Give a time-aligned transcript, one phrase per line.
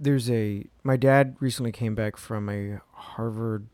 [0.00, 3.66] there's a my dad recently came back from a Harvard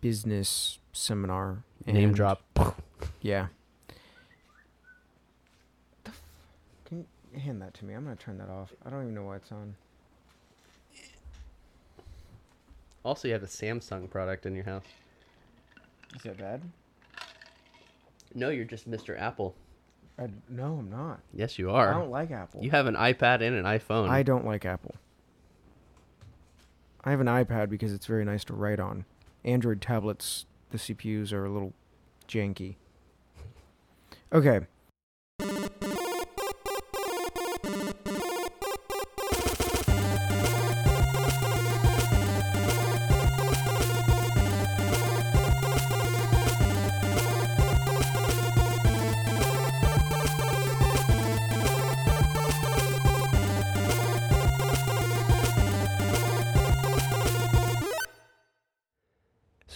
[0.00, 1.62] business seminar.
[1.86, 2.42] Name drop.
[3.22, 3.46] Yeah.
[6.04, 6.22] The f-
[6.84, 7.94] Can you hand that to me?
[7.94, 8.72] I'm gonna turn that off.
[8.84, 9.74] I don't even know why it's on.
[13.04, 14.84] Also, you have a Samsung product in your house.
[16.16, 16.62] Is that bad?
[18.34, 19.18] No, you're just Mr.
[19.18, 19.54] Apple.
[20.18, 21.20] I, no, I'm not.
[21.32, 21.90] Yes, you are.
[21.94, 22.62] I don't like Apple.
[22.62, 24.08] You have an iPad and an iPhone.
[24.10, 24.94] I don't like Apple.
[27.04, 29.04] I have an iPad because it's very nice to write on.
[29.44, 31.72] Android tablets, the CPUs are a little
[32.28, 32.76] janky.
[34.32, 34.66] Okay.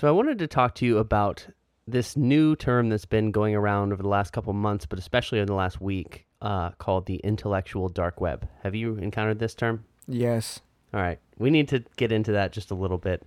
[0.03, 1.47] So I wanted to talk to you about
[1.87, 5.47] this new term that's been going around over the last couple months, but especially in
[5.47, 8.49] the last week, uh, called the intellectual dark web.
[8.65, 9.85] Have you encountered this term?
[10.09, 10.61] Yes.
[10.93, 13.23] All right, we need to get into that just a little bit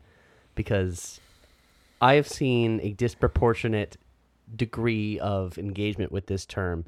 [0.54, 1.22] because
[2.02, 3.96] I have seen a disproportionate
[4.54, 6.88] degree of engagement with this term.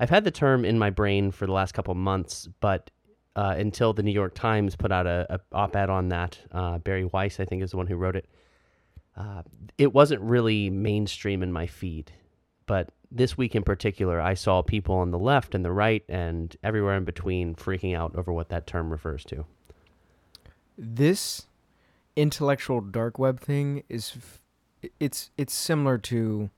[0.00, 2.90] I've had the term in my brain for the last couple months, but
[3.36, 7.04] uh, until the New York Times put out a, a op-ed on that, uh, Bari
[7.04, 8.24] Weiss, I think, is the one who wrote it.
[9.16, 9.42] Uh,
[9.78, 12.12] it wasn't really mainstream in my feed,
[12.66, 16.54] but this week in particular, I saw people on the left and the right and
[16.62, 19.46] everywhere in between freaking out over what that term refers to.
[20.76, 21.46] This
[22.16, 24.42] intellectual dark web thing is f-
[25.00, 26.50] it's it's similar to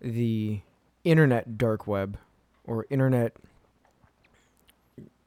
[0.00, 0.60] the
[1.04, 2.16] internet dark web
[2.64, 3.36] or internet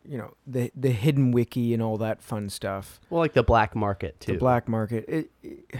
[0.08, 3.76] you know the the hidden wiki and all that fun stuff Well, like the black
[3.76, 4.34] market too.
[4.34, 5.76] the black market it, it-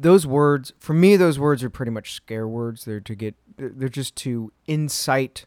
[0.00, 2.84] those words for me those words are pretty much scare words.
[2.84, 5.46] They're to get they're just to incite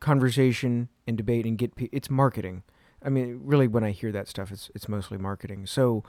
[0.00, 2.62] conversation and debate and get it's marketing.
[3.02, 5.66] I mean really when i hear that stuff it's it's mostly marketing.
[5.66, 6.04] So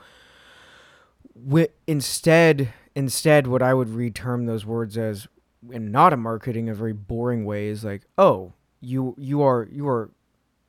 [1.86, 5.28] instead instead what i would reterm those words as
[5.72, 9.88] and not a marketing a very boring way is like oh you you are you
[9.88, 10.10] are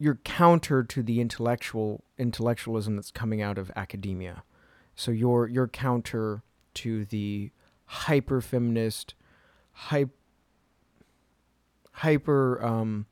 [0.03, 4.43] you're counter to the intellectual intellectualism that's coming out of academia.
[4.95, 6.43] So you're you're counter
[6.75, 7.51] to the
[7.85, 9.15] hyper feminist,
[9.71, 10.09] hype,
[11.91, 13.05] hyper um,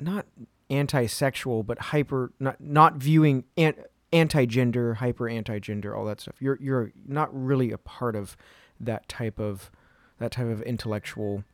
[0.00, 0.26] not
[0.70, 3.74] anti-sexual, but hyper not not viewing an,
[4.12, 6.36] anti-gender, hyper anti-gender, all that stuff.
[6.40, 8.36] You're you're not really a part of
[8.80, 9.70] that type of
[10.18, 11.44] that type of intellectual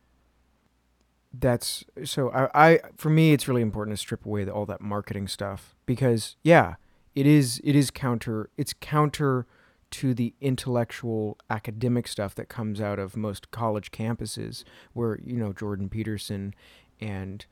[1.39, 4.81] that's so I, I for me it's really important to strip away the, all that
[4.81, 6.75] marketing stuff because yeah
[7.13, 9.45] it is it is counter it's counter
[9.91, 14.63] to the intellectual academic stuff that comes out of most college campuses
[14.93, 16.53] where you know Jordan Peterson
[16.99, 17.45] and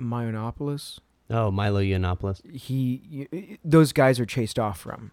[0.00, 0.98] Myonopoulos
[1.30, 2.40] oh, Milo Yiannopoulos.
[2.54, 5.12] he those guys are chased off from.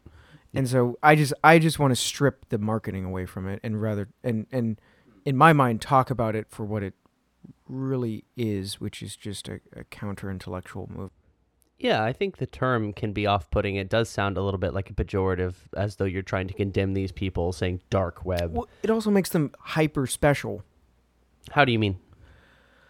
[0.54, 3.80] And so i just i just want to strip the marketing away from it and
[3.80, 4.82] rather and and
[5.24, 6.96] in my mind talk about it for what it
[7.68, 11.12] really is which is just a, a counter intellectual move
[11.80, 13.76] Yeah, I think the term can be off-putting.
[13.76, 16.94] It does sound a little bit like a pejorative, as though you're trying to condemn
[16.96, 18.54] these people, saying dark web.
[18.54, 20.64] well, it also makes them hyper special
[21.52, 21.98] How do you mean?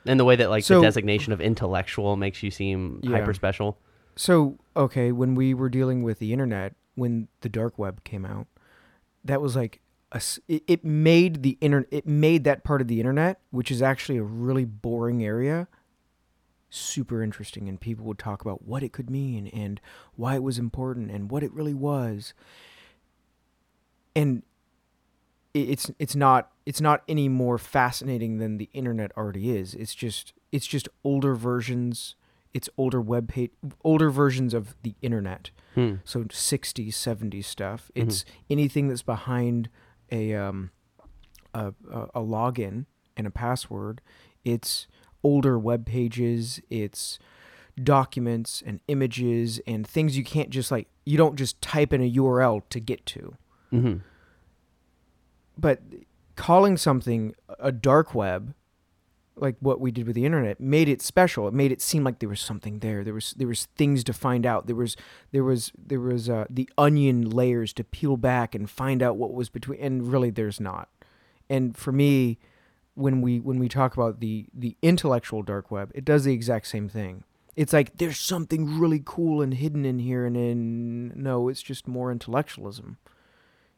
[0.05, 3.11] In the way that like So- the designation of intellectual makes you seem Yeah.
[3.11, 3.77] hyper special.
[4.15, 8.47] so okay when we were dealing with the internet when the dark web came out
[9.23, 9.79] that was like
[10.11, 14.17] a it made the internet it made that part of the internet which is actually
[14.17, 15.67] a really boring area
[16.69, 19.79] super interesting and people would talk about what it could mean and
[20.15, 22.33] why it was important and what it really was.
[24.15, 24.43] And
[25.53, 29.73] it's it's not it's not any more fascinating than the internet already is.
[29.73, 32.15] It's just it's just older versions
[32.53, 33.51] it's older web page
[33.83, 35.51] older versions of the internet.
[35.75, 35.95] Hmm.
[36.03, 37.91] so 60s 70s stuff.
[37.93, 39.69] It's anything that's behind
[40.11, 40.71] a um
[41.53, 42.85] a, a login
[43.15, 44.01] and a password
[44.43, 44.87] it's
[45.23, 46.59] older web pages.
[46.69, 47.19] It's
[47.81, 52.11] documents and images and things you can't just like you don't just type in a
[52.11, 53.35] url to get to.
[53.69, 53.97] Hmm
[55.57, 55.81] but
[56.35, 58.53] calling something a dark web
[59.35, 61.47] like what we did with the internet made it special.
[61.47, 63.03] It made it seem like there was something there.
[63.03, 64.65] There was there was things to find out.
[64.65, 64.95] There was
[65.31, 69.33] there was there was uh, the onion layers to peel back and find out what
[69.33, 70.89] was between and really there's not.
[71.49, 72.39] And for me
[72.97, 76.67] when we when we talk about the the intellectual dark web it does the exact
[76.67, 77.23] same thing
[77.55, 81.87] It's like there's something really cool and hidden in here, and then no, it's just
[81.87, 82.97] more intellectualism.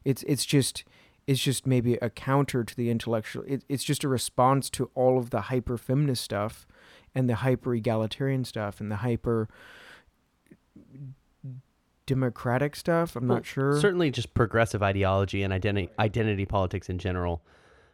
[0.03, 0.83] It's it's just
[1.27, 3.45] it's just maybe a counter to the intellectual.
[3.47, 6.67] It, it's just a response to all of the hyper feminist stuff,
[7.15, 9.47] and the hyper egalitarian stuff, and the hyper
[12.05, 13.15] democratic stuff.
[13.15, 13.79] I'm Well, not sure.
[13.79, 17.41] Certainly, just progressive ideology and identity identity politics in general.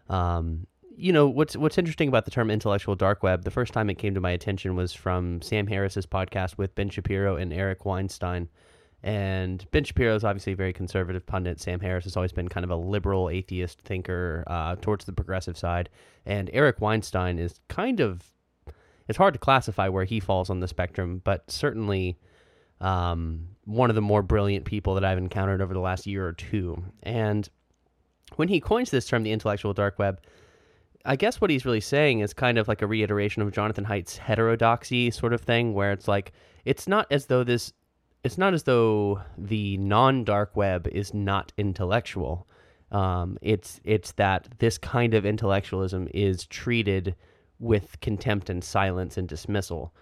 [0.09, 3.43] Um, you know what's what's interesting about the term intellectual dark web.
[3.43, 6.89] The first time it came to my attention was from Sam Harris's podcast with Ben
[6.89, 8.49] Shapiro and Eric Weinstein.
[9.03, 11.61] And Ben Shapiro is obviously a very conservative pundit.
[11.61, 15.57] Sam Harris has always been kind of a liberal atheist thinker uh, towards the progressive
[15.57, 15.89] side.
[16.25, 18.21] And Eric Weinstein is kind of
[19.07, 22.17] it's hard to classify where he falls on the spectrum, but certainly
[22.81, 26.33] um, one of the more brilliant people that I've encountered over the last year or
[26.33, 26.83] two.
[27.03, 27.47] And
[28.35, 30.19] when he coins this term, the intellectual dark web,
[31.05, 34.17] I guess what he's really saying is kind of like a reiteration of Jonathan Haidt's
[34.17, 36.33] heterodoxy sort of thing, where it's like
[36.65, 37.71] it's not as though this,
[38.23, 42.47] it's not as though the non-dark web is not intellectual.
[42.91, 47.15] Um, it's it's that this kind of intellectualism is treated
[47.59, 49.93] with contempt and silence and dismissal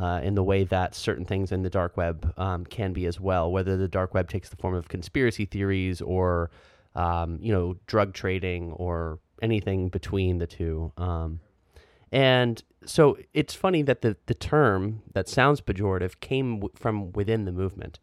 [0.00, 3.18] uh, in the way that certain things in the dark web um, can be as
[3.18, 3.50] well.
[3.50, 6.50] Whether the dark web takes the form of conspiracy theories or
[6.94, 10.92] um, you know drug trading or anything between the two.
[10.96, 11.40] Um,
[12.12, 17.44] and so it's funny that the the term that sounds pejorative came w- from within
[17.44, 17.98] the movement,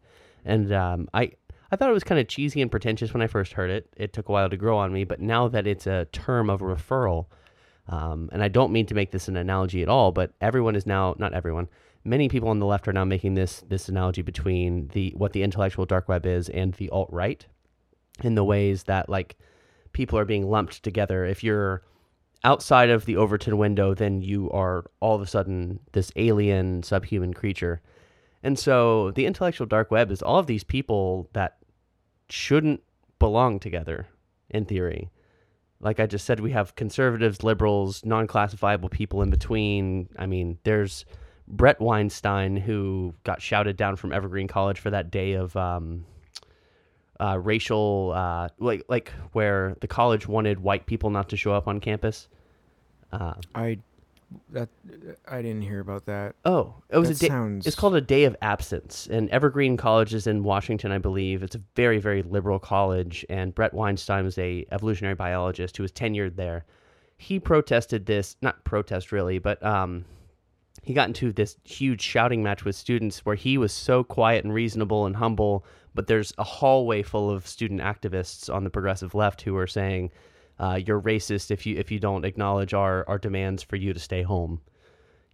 [0.45, 1.31] and um, I.
[1.69, 3.89] I thought it was kind of cheesy and pretentious when I first heard it.
[3.97, 6.61] It took a while to grow on me, but now that it's a term of
[6.61, 7.25] referral,
[7.89, 10.85] um, and I don't mean to make this an analogy at all, but everyone is
[10.85, 11.67] now not everyone.
[12.05, 15.43] Many people on the left are now making this this analogy between the what the
[15.43, 17.45] intellectual dark web is and the alt right,
[18.23, 19.37] in the ways that like
[19.97, 21.25] people are being lumped together.
[21.25, 21.81] If you're
[22.43, 27.33] outside of the Overton window, then you are all of a sudden this alien subhuman
[27.33, 27.81] creature.
[28.43, 31.57] And so the intellectual dark web is all of these people that
[32.29, 32.81] shouldn't
[33.19, 34.07] belong together
[34.49, 35.09] in theory
[35.79, 40.09] like I just said, we have conservatives, liberals, non classifiable people in between.
[40.17, 41.05] I mean, there's
[41.47, 46.05] Bret Weinstein, who got shouted down from Evergreen College for that day of um,
[47.19, 51.67] uh, racial, uh, like, like where the college wanted white people not to show up
[51.67, 52.27] on campus.
[53.11, 53.79] Uh, I
[54.51, 54.69] that
[55.27, 56.35] I didn't hear about that.
[56.45, 57.27] oh, it was that a day.
[57.27, 57.65] sounds.
[57.65, 61.43] It's called a day of absence, and Evergreen College is in Washington, I believe.
[61.43, 65.91] It's a very, very liberal college, and Bret Weinstein was a evolutionary biologist who was
[65.91, 66.65] tenured there.
[67.17, 70.05] He protested this, not protest really, but um,
[70.83, 74.53] he got into this huge shouting match with students where he was so quiet and
[74.53, 75.65] reasonable and humble,
[75.97, 80.11] but there's a hallway full of student activists on the progressive left who are saying,
[80.59, 83.99] uh, "You're racist if you if you don't acknowledge our our demands for you to
[83.99, 84.61] stay home."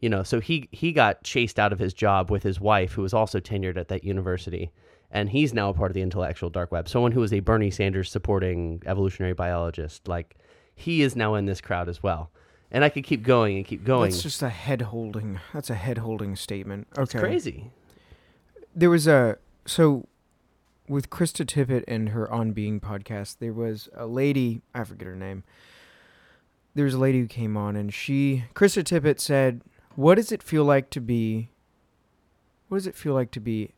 [0.04, 3.02] you know so he he got chased out of his job with his wife who
[3.02, 4.70] was also tenured at that university
[5.10, 7.72] and he's now a part of the intellectual dark web someone who was a bernie
[7.72, 10.36] sanders supporting evolutionary biologist like
[10.76, 12.30] he is now in this crowd as well
[12.70, 15.40] and i could keep going and keep going That's just a head holding.
[15.54, 16.88] That's a head holding statement.
[16.98, 17.04] Okay.
[17.04, 17.72] it's crazy
[18.76, 20.10] There was a so
[20.88, 23.38] with Krista Tippett and her On Being podcast.
[23.40, 24.62] There was a lady.
[24.74, 25.44] I forget her name.
[26.76, 29.62] There was a lady who came on, and she Krista Tippett said,
[29.96, 31.50] "What does it feel like to be?
[32.68, 33.74] What does it feel like to be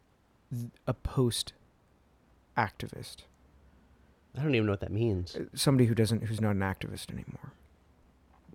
[0.87, 1.53] a post
[2.57, 3.23] activist?
[4.37, 7.11] i don't even know what that means Uh, Somebody who doesn't, who's not an activist
[7.11, 7.51] anymore."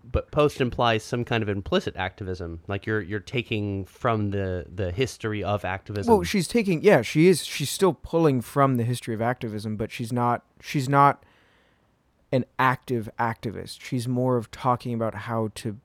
[0.09, 4.91] But post implies some kind of implicit activism like you're you're taking from the the
[4.91, 9.13] history of activism Well, she's taking yeah, she is she's still pulling from the history
[9.13, 11.23] of activism, but she's not she's not
[12.31, 13.81] an active activist.
[13.81, 15.77] She's more of talking about how to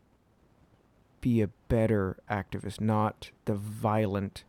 [1.20, 4.44] be a better activist, not the violent.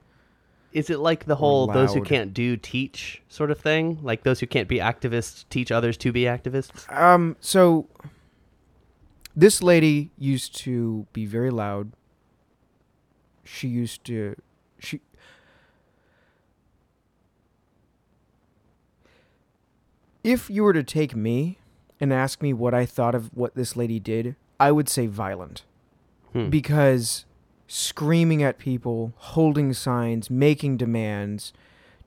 [0.74, 4.00] Is it like the whole those who can't do teach sort of thing?
[4.04, 6.92] Like those who can't be activists teach others to be activists?
[6.96, 7.88] Um so
[9.38, 11.92] this lady used to be very loud.
[13.44, 14.36] She used to
[14.80, 15.00] she
[20.24, 21.60] If you were to take me
[22.02, 25.64] and ask me what I thought of what this lady did, I would say violent.
[26.34, 26.50] Hmm.
[26.50, 27.26] Because
[27.68, 31.54] screaming at people, holding signs, making demands,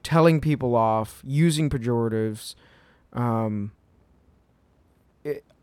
[0.02, 2.56] telling people off, using pejoratives,
[3.12, 3.72] um,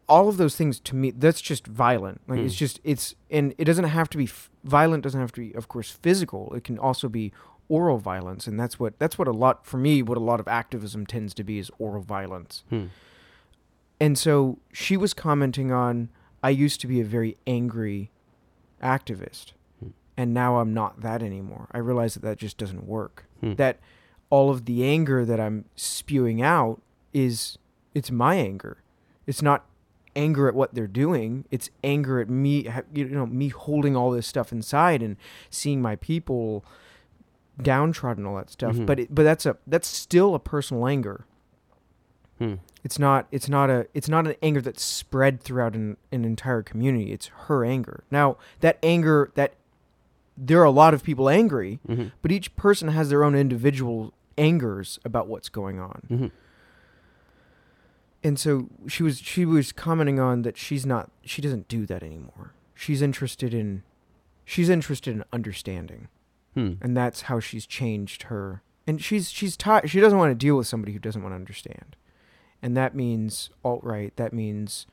[0.09, 2.21] all of those things to me, that's just violent.
[2.27, 2.59] Like it's Hmm.
[2.59, 5.03] just it's and it doesn't have to be f- violent.
[5.03, 6.53] Doesn't have to be, of course, physical.
[6.53, 7.31] It can also be
[7.69, 10.01] oral violence, and that's what that's what a lot for me.
[10.01, 12.63] What a lot of activism tends to be is oral violence.
[12.69, 12.85] Hmm.
[13.99, 16.09] And so she was commenting on,
[16.43, 18.11] I used to be a very angry
[18.81, 19.53] activist.
[19.79, 19.89] Hmm.
[20.15, 21.67] and now I'm not that anymore.
[21.71, 23.25] I realize that that just doesn't work.
[23.41, 23.53] Hmm.
[23.55, 23.79] That
[24.29, 26.81] all of the anger that I'm spewing out
[27.13, 27.57] is
[27.93, 28.77] it's my anger.
[29.25, 29.65] It's not
[30.17, 31.45] anger at what they're doing.
[31.51, 35.15] It's anger at me, you know, me holding all this stuff inside and
[35.50, 36.65] seeing my people
[37.62, 38.75] downtrodden, all that stuff.
[38.75, 38.86] Mhm.
[38.86, 41.25] But it, but that's a that's still a personal anger.
[42.39, 42.55] Hmm.
[42.83, 46.62] It's not it's not a it's not an anger that's spread throughout an, an entire
[46.62, 47.12] community.
[47.12, 48.03] It's her anger.
[48.12, 49.53] Now that anger that
[50.38, 52.12] there are a lot of people angry, Mhm.
[52.21, 56.01] but each person has their own individual angers about what's going on.
[56.12, 56.31] Mhm.
[58.24, 62.03] And so she was she was commenting on that she's not she doesn't do that
[62.03, 62.53] anymore.
[62.74, 63.83] She's interested in
[64.43, 66.07] she's interested in understanding.
[66.53, 66.74] Hmm.
[66.81, 68.63] And that's how she's changed her.
[68.88, 71.38] And she's she's taught she doesn't want to deal with somebody who doesn't want to
[71.38, 71.95] understand.
[72.62, 74.88] And that means alt right, that means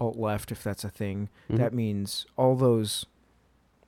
[0.00, 1.28] alt left if that's a thing.
[1.48, 1.58] Mhm.
[1.58, 3.06] That means all those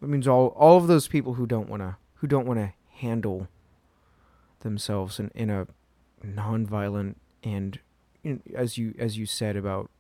[0.01, 2.73] that means all all of those people who don't want to who don't want to
[3.01, 3.49] handle
[4.61, 5.67] themselves in, in a
[6.25, 7.79] nonviolent and
[8.23, 9.91] you know, as you as you said about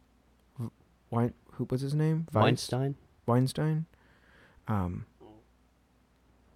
[1.10, 2.94] Wein, who was his name Weiss- Weinstein.
[3.26, 3.87] Weinstein
[4.66, 5.06] um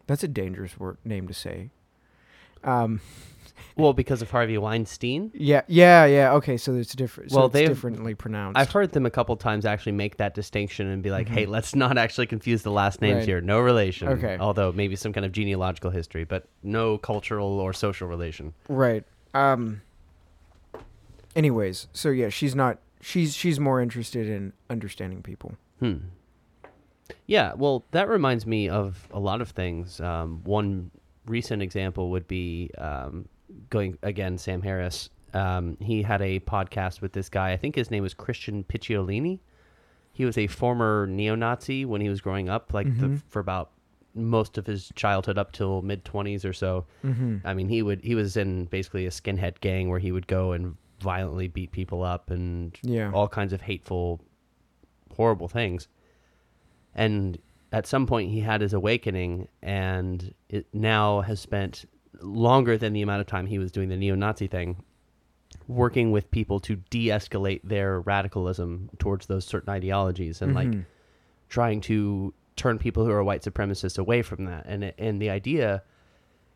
[0.06, 1.70] that's a dangerous word name to say
[2.64, 3.00] um
[3.76, 5.30] Well, because of Harvey Weinstein.
[5.34, 8.92] yeah yeah yeah okay so it's different so Well, it's they've- differently pronounced I've heard
[8.92, 11.32] them a couple times actually make that distinction and be like, Mhm.
[11.34, 13.28] "Hey, let's not actually confuse the last names Right.
[13.28, 13.40] here.
[13.40, 14.08] No relation.
[14.08, 14.36] Okay.
[14.38, 19.04] Although maybe some kind of genealogical history, but no cultural or social relation." Right.
[19.32, 19.80] Um
[21.36, 25.54] anyways, so yeah, she's not she's she's more interested in understanding people.
[25.80, 25.96] Hmm.
[27.26, 30.00] Yeah, well, that reminds me of a lot of things.
[30.00, 30.90] Um, one
[31.26, 33.28] recent example would be um,
[33.70, 35.10] going again, Sam Harris.
[35.34, 37.52] Um, he had a podcast with this guy.
[37.52, 39.40] I think his name was Christian Picciolini.
[40.12, 43.22] He was a former neo-Nazi when he was growing up, like the, Mhm.
[43.28, 43.70] for about
[44.14, 46.84] most of his childhood up till mid twenties or so.
[47.02, 47.38] Mm-hmm.
[47.46, 50.52] I mean, he would he was in basically a skinhead gang where he would go
[50.52, 53.10] and violently beat people up and Yeah.
[53.12, 54.20] all kinds of hateful,
[55.16, 55.88] horrible things.
[56.94, 57.38] And
[57.72, 61.84] at some point, he had his awakening, and it now has spent
[62.20, 64.82] longer than the amount of time he was doing the neo-Nazi thing,
[65.68, 70.84] working with people to de-escalate their radicalism towards those certain ideologies, and like Mhm.
[71.48, 74.64] trying to turn people who are white supremacists away from that.
[74.66, 75.82] And and the idea,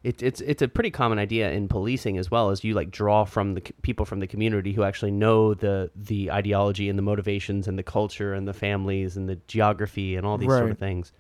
[0.07, 3.25] it, it's it's a pretty common idea in policing as well as you like draw
[3.25, 7.03] from the c- people from the community who actually know the the ideology and the
[7.03, 10.79] motivations and the culture and the families and the geography and all these sort of
[10.79, 11.13] things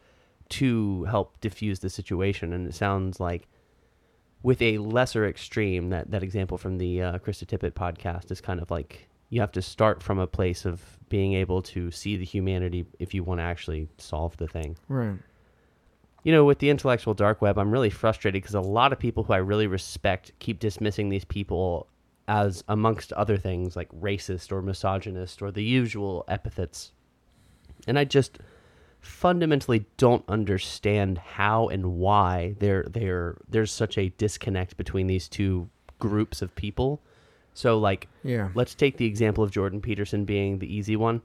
[0.50, 2.52] to help diffuse the situation.
[2.52, 3.48] And it sounds like
[4.44, 8.60] with a lesser extreme, that, that example from the uh, Krista Tippett podcast is kind
[8.60, 12.24] of like you have to start from a place of being able to see the
[12.24, 14.76] humanity if you want to actually solve the thing.
[14.88, 15.18] Right.
[16.26, 19.22] You know, with the intellectual dark web, I'm really frustrated because a lot of people
[19.22, 21.86] who I really respect keep dismissing these people
[22.26, 26.90] as, amongst other things, like racist or misogynist or the usual epithets.
[27.86, 28.40] And I just
[28.98, 35.70] fundamentally don't understand how and why there there there's such a disconnect between these two
[36.00, 37.00] groups of people.
[37.54, 38.48] So like Yeah.
[38.56, 41.22] let's take the example of Jordan Peterson being the easy one.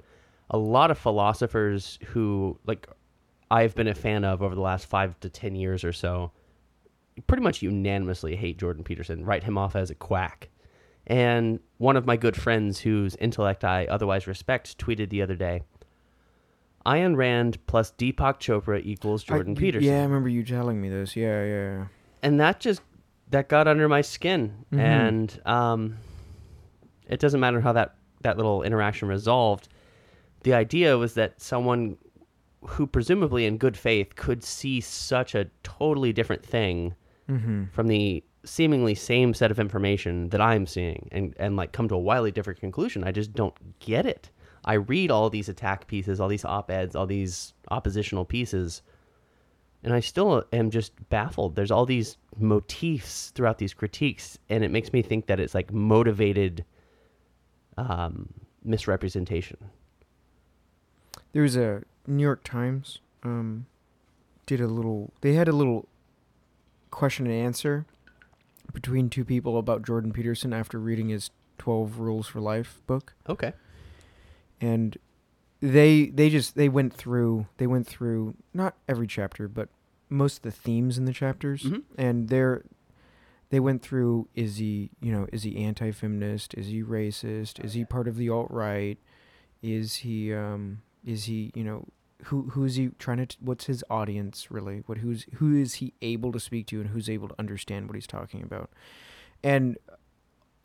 [0.51, 2.87] A lot of philosophers who like
[3.51, 6.31] I've been a fan of over the last 5 to 10 years or so
[7.27, 10.49] pretty much unanimously hate Jordan Peterson, write him off as a quack.
[11.05, 15.63] And one of my good friends whose intellect I otherwise respect tweeted the other day,
[16.85, 20.89] Ayn Rand plus Deepak Chopra equals Jordan y- Peterson Yeah, I remember you telling me
[20.89, 21.15] this.
[21.15, 21.85] Yeah, yeah.
[22.23, 22.81] and that just
[23.31, 24.79] that got under my skin Mhm.
[24.79, 25.97] and um
[27.07, 29.67] it doesn't matter how that that little interaction resolved
[30.43, 31.97] the idea was that someone
[32.61, 36.95] who presumably in good faith could see such a totally different thing
[37.29, 37.65] Mm-hmm.
[37.71, 41.95] from the seemingly same set of information that I'm seeing and, and like come to
[41.95, 43.05] a wildly different conclusion.
[43.05, 44.31] I just don't get it.
[44.65, 48.81] I read all these attack pieces, all these op eds, all these oppositional pieces,
[49.83, 51.55] and I still am just baffled.
[51.55, 55.71] There's all these motifs throughout these critiques, and it makes me think that it's like
[55.71, 56.65] motivated
[57.77, 58.27] um,
[58.63, 59.57] misrepresentation.
[61.31, 63.65] There was a New York Times um
[64.45, 65.87] did a little they had a little
[66.89, 67.85] question and answer
[68.73, 73.13] between two people about Jordan Peterson after reading his 12 Rules for Life book.
[73.29, 73.53] Okay.
[74.59, 74.97] and
[75.59, 79.69] they they just they went through they went through not every chapter but
[80.09, 81.83] most of the themes in the chapters Mhm.
[81.97, 82.63] and they're
[83.51, 87.85] they went through is he you know is he anti-feminist is he racist is he
[87.85, 88.97] part of the alt-right
[89.61, 91.87] is he um is he you know
[92.25, 94.83] who who is he trying to what's his audience really?
[94.85, 97.95] What who's who is he able to speak to and who's able to understand what
[97.95, 98.69] he's talking about?
[99.43, 99.77] And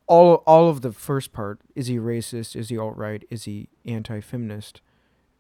[0.07, 2.57] all all of the first part is he racist?
[2.57, 4.81] Is he alt right is he anti-feminist?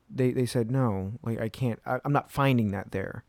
[0.08, 1.12] They they said no.
[1.22, 3.24] Like i can't I, i'm not finding that there.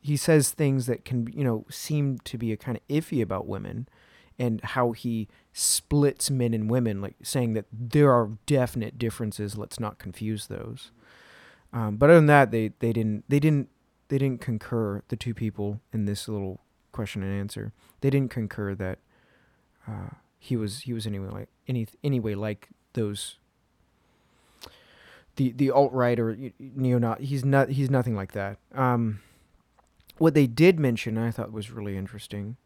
[0.00, 3.46] He says things that can you know seem to be a kind of iffy about
[3.46, 3.88] women
[4.38, 9.78] and how he splits men and women like saying that there are definite differences let's
[9.78, 10.90] not confuse those
[11.72, 13.68] um, but other than that they they didn't they didn't
[14.08, 16.60] they didn't concur the two people in this little
[16.92, 18.98] question and answer they didn't concur that
[19.88, 23.36] uh, he was he was anyway like any anyway like those
[25.36, 28.58] the the alt right or neo not he's not he's nothing like that.
[28.74, 29.20] Um,
[30.18, 32.56] what they did mention I thought was really interesting,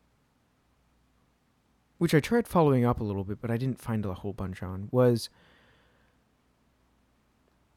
[1.99, 4.63] which I tried following up a little bit, but I didn't find a whole bunch
[4.63, 5.29] on was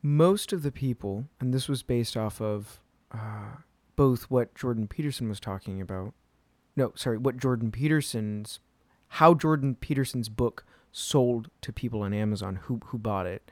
[0.01, 2.79] most of the people, and this was based off of
[3.11, 3.57] uh,
[3.95, 6.13] both what Jordan Peterson was talking about.
[6.75, 8.59] No, sorry, what Jordan Peterson's
[9.15, 13.51] how Jordan Peterson's book sold to people on Amazon who who bought it,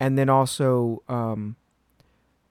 [0.00, 1.56] and then also um,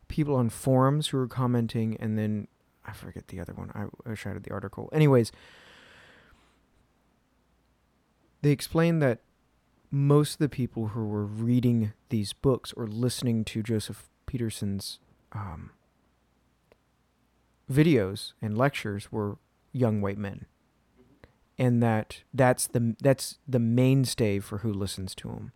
[0.07, 2.47] people on forums who were commenting, and then
[2.85, 3.71] I forget the other one.
[3.75, 4.89] I wish I the article.
[4.93, 5.31] Anyways,
[8.41, 9.19] they explained that
[9.89, 14.99] most of the people who were reading these books or listening to Joseph Peterson's
[15.31, 15.71] um,
[17.71, 19.37] videos and lectures were
[19.71, 20.45] young white men
[21.57, 25.51] and that that's the that's the mainstay for who listens to him.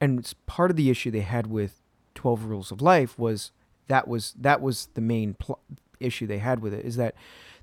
[0.00, 1.80] And it's part of the issue they had with
[2.14, 3.52] 12 rules of life was
[3.88, 5.60] that was that was the main pl-
[6.00, 7.14] issue they had with it is that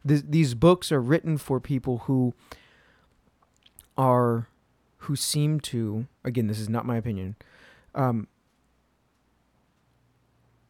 [0.08, 2.34] th- these books are written for people who
[4.00, 4.48] are
[5.04, 7.36] who seem to again this is not my opinion
[7.96, 8.28] um,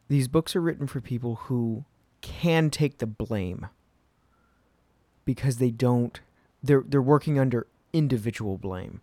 [0.08, 1.84] these books are written for people who
[2.20, 3.68] can take the blame
[5.24, 6.20] because they don't
[6.62, 9.00] they're they're working under individual blame.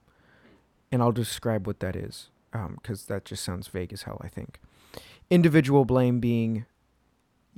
[0.92, 4.28] And i'll describe what that is because um, that just sounds vague as hell i
[4.28, 4.60] think.
[5.30, 6.66] Individual blame being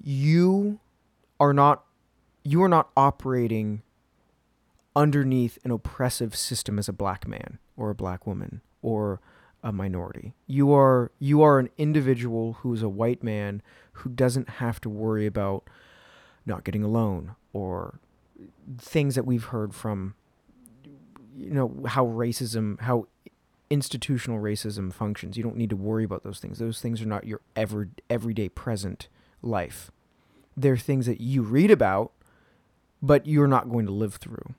[0.01, 0.79] you
[1.39, 1.83] are not
[2.43, 3.81] you are not operating
[4.95, 9.19] underneath an oppressive system as a black man or a black woman or
[9.63, 10.33] a minority.
[10.47, 13.61] You are you are an individual who's a white man
[13.93, 15.69] who doesn't have to worry about
[16.45, 17.99] not getting a loan or
[18.77, 20.15] things that we've heard from
[21.35, 23.07] you know how racism how
[23.69, 25.37] institutional racism functions.
[25.37, 26.57] You don't need to worry about those things.
[26.57, 29.07] Those things are not your ever everyday present
[29.41, 29.91] life.
[30.57, 32.11] They're things that you read about
[33.01, 34.55] but you're not going to live through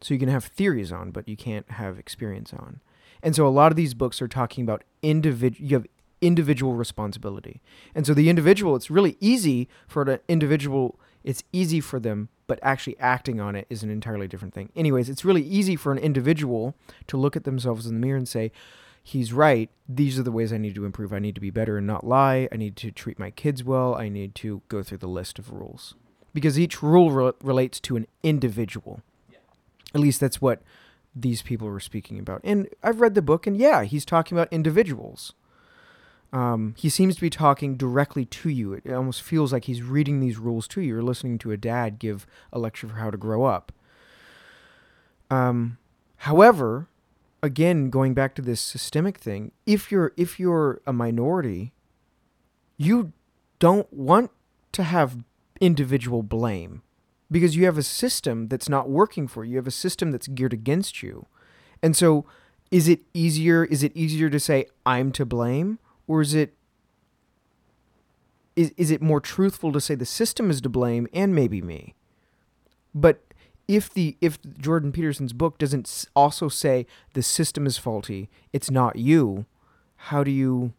[0.00, 2.80] so you can have theories on but you can't have experience on
[3.22, 5.86] and so a lot of these books are talking about individual you have
[6.22, 7.60] individual responsibility
[7.94, 12.58] and so the individual it's really easy for an individual it's easy for them but
[12.62, 14.70] actually acting on it is an entirely different thing.
[14.76, 16.74] Anyways, it's really easy for an individual
[17.08, 18.52] to look at themselves in the mirror and say,
[19.02, 19.70] he's right.
[19.88, 21.12] These are the ways I need to improve.
[21.12, 22.48] I need to be better and not lie.
[22.52, 23.94] I need to treat my kids well.
[23.94, 25.94] I need to go through the list of rules.
[26.32, 29.00] Because each rule re- relates to an individual.
[29.96, 30.60] At least that's what
[31.14, 32.42] these people were speaking about.
[32.44, 35.32] And I've read the book, and yeah, he's talking about individuals.
[36.34, 38.74] Um, he seems to be talking directly to you.
[38.74, 40.88] It almost feels like he's reading these rules to you.
[40.88, 43.72] You're listening to a dad give a lecture for how to grow up.
[45.30, 45.78] Um,
[46.18, 46.88] however,
[47.42, 51.72] again, going back to this systemic thing, if you're if you're a minority,
[52.76, 53.14] you
[53.58, 54.30] don't want
[54.72, 55.24] to have
[55.58, 56.82] individual blame
[57.30, 59.52] because you have a system that's not working for you.
[59.52, 61.26] You have a system that's geared against you.
[61.82, 62.24] And so
[62.70, 66.54] is it easier is it easier to say I'm to blame or is it
[68.54, 71.94] is is it more truthful to say the system is to blame and maybe me?
[72.94, 73.20] But
[73.68, 78.96] if the if Jordan Peterson's book doesn't also say the system is faulty, it's not
[78.96, 79.46] you,
[79.96, 80.72] how do you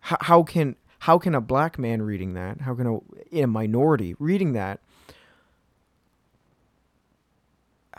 [0.00, 2.86] how, how can how can a black man reading that, how can
[3.32, 4.80] a, a minority reading that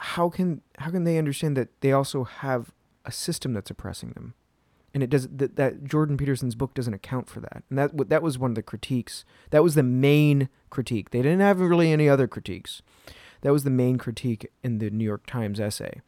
[0.03, 2.71] how can how can they understand that they also have
[3.05, 4.33] a system that's oppressing them?
[4.93, 7.63] and it does that, that Jordan Peterson's book doesn't account for that.
[7.69, 9.25] And that that was one of the critiques.
[9.49, 11.09] That was the main critique.
[11.09, 12.81] They didn't have really any other critiques.
[13.41, 16.01] That was the main critique in the New York Times essay.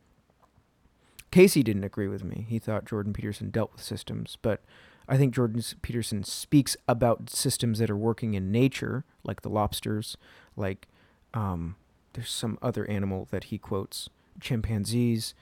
[1.32, 2.46] Casey didn't agree with me.
[2.48, 4.64] He thought Jordan Peterson dealt with systems, but
[5.10, 10.16] I think Jordan Peterson speaks about systems that are working in nature, like the lobsters,
[10.56, 10.88] like
[11.34, 11.76] um,
[12.16, 15.34] there's some other animal that he quotes, chimpanzees,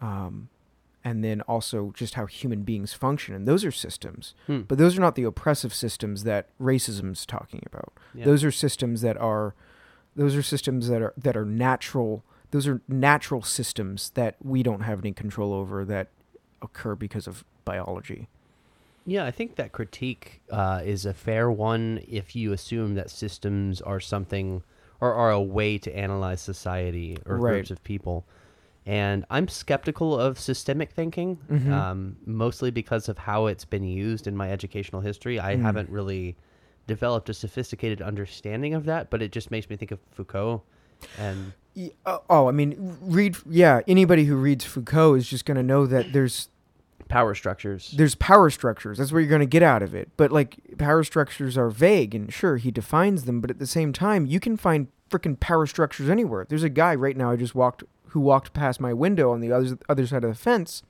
[0.00, 0.48] um,
[1.04, 4.34] and then also just how human beings function, and those are systems.
[4.46, 4.62] Hmm.
[4.62, 7.92] But those are not the oppressive systems that racism's talking about.
[8.12, 8.24] Yeah.
[8.24, 9.54] Those are systems that are,
[10.16, 12.24] those are systems that are that are natural.
[12.50, 16.08] Those are natural systems that we don't have any control over that
[16.60, 18.28] occur because of biology.
[19.04, 23.80] Yeah, I think that critique uh, is a fair one if you assume that systems
[23.80, 24.64] are something
[25.00, 27.52] or are a way to analyze society or Right.
[27.54, 28.24] groups of people.
[28.86, 31.72] And I'm skeptical of systemic thinking, Mhm.
[31.72, 35.40] um, mostly because of how it's been used in my educational history.
[35.40, 35.62] I Mm.
[35.62, 36.36] haven't really
[36.86, 40.62] developed a sophisticated understanding of that, but it just makes me think of Foucault.
[41.18, 41.52] And
[42.06, 43.36] uh, Oh, I mean, read.
[43.50, 46.48] Yeah, anybody who reads Foucault is just going to know that there's
[47.08, 47.92] power structures.
[47.96, 48.98] there's power structures.
[48.98, 50.10] That's what you're going to get out of it.
[50.16, 53.92] But like power structures are vague, and sure he defines them, but at the same
[53.92, 56.46] time, you can find freaking power structures anywhere.
[56.48, 59.52] There's a guy right now I just walked who walked past my window on the
[59.52, 60.82] other other side of the fence.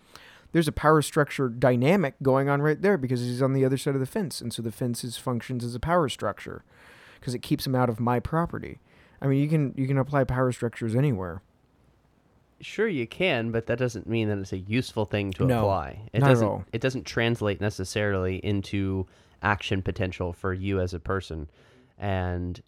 [0.53, 3.95] There's a power structure dynamic going on right there because he's on the other side
[3.95, 6.65] of the fence, and so the fence is, functions as a power structure
[7.21, 8.79] because it keeps him out of my property.
[9.21, 11.43] I mean, you can you can apply power structures anywhere.
[12.61, 16.09] Sure, you can, but that doesn't mean that it's a useful thing to No, apply.
[16.13, 16.47] It not doesn't.
[16.49, 16.65] all.
[16.73, 19.07] It doesn't translate necessarily into
[19.43, 21.51] action potential for you as a person,
[21.99, 22.63] and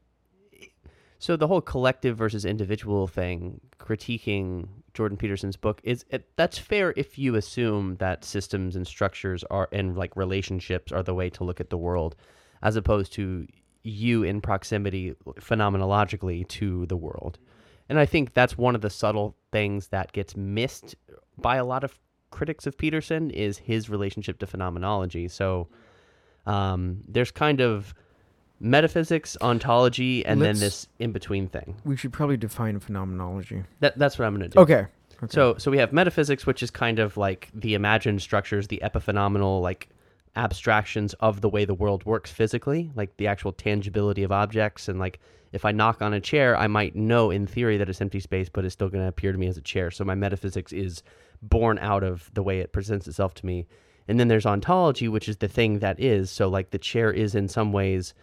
[1.18, 6.92] so the whole collective versus individual thing, critiquing Jordan Peterson's book is it, that's fair
[6.96, 11.44] if you assume that systems and structures are and like relationships are the way to
[11.44, 12.14] look at the world,
[12.62, 13.46] as opposed to
[13.82, 17.38] you in proximity phenomenologically to the world.
[17.88, 20.94] And I think that's one of the subtle things that gets missed
[21.38, 21.98] by a lot of
[22.30, 25.28] critics of Peterson is his relationship to phenomenology.
[25.28, 25.68] So
[26.46, 27.94] um, there's kind of
[28.60, 31.76] metaphysics, ontology, and Let's- then this in between thing.
[31.84, 33.64] We should probably define phenomenology.
[33.80, 34.60] That, that's what I'm going to do.
[34.60, 34.86] Okay.
[35.22, 35.26] okay.
[35.28, 39.62] So so we have metaphysics, which is kind of like the imagined structures, the epiphenomenal
[39.62, 39.88] like
[40.38, 44.98] abstractions of the way the world works physically, like the actual tangibility of objects and
[44.98, 45.18] like
[45.52, 48.48] if I knock on a chair, I might know in theory that it's empty space,
[48.48, 49.90] but it's still going to appear to me as a chair.
[49.90, 51.02] So my metaphysics is
[51.40, 53.66] born out of the way it presents itself to me.
[54.08, 56.30] And then there's ontology, which is the thing that is.
[56.30, 58.14] So like the chair is in some ways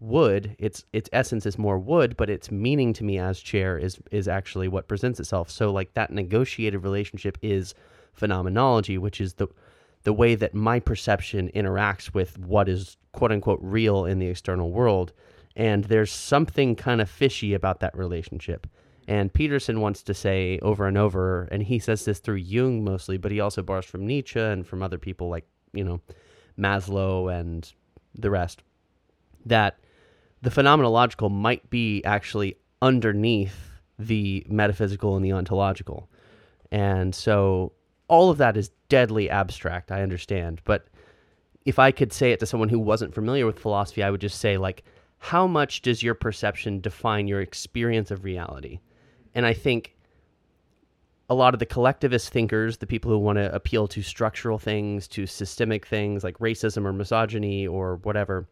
[0.00, 3.98] wood its its essence is more wood but its meaning to me as chair is
[4.10, 7.74] is actually what presents itself so like that negotiated relationship is
[8.14, 9.46] phenomenology which is the
[10.02, 14.70] the way that my perception interacts with what is quote unquote real in the external
[14.70, 15.12] world
[15.56, 18.66] and there's something kind of fishy about that relationship
[19.08, 23.16] and peterson wants to say over and over and he says this through jung mostly
[23.16, 26.00] but he also borrows from nietzsche and from other people like you know
[26.58, 27.72] maslow and
[28.14, 28.62] the rest
[29.44, 29.78] that
[30.42, 36.08] the phenomenological might be actually underneath the metaphysical and the ontological.
[36.70, 37.72] And so
[38.10, 40.60] all of that is deadly abstract, I understand.
[40.64, 40.88] But
[41.64, 44.40] if I could say it to someone who wasn't familiar with philosophy, I would just
[44.40, 44.82] say, like,
[45.18, 48.80] how much does your perception define your experience of reality?
[49.34, 49.94] And I think
[51.28, 55.06] a lot of the collectivist thinkers, the people who want to appeal to structural things,
[55.08, 58.48] to systemic things like racism or misogyny or whatever,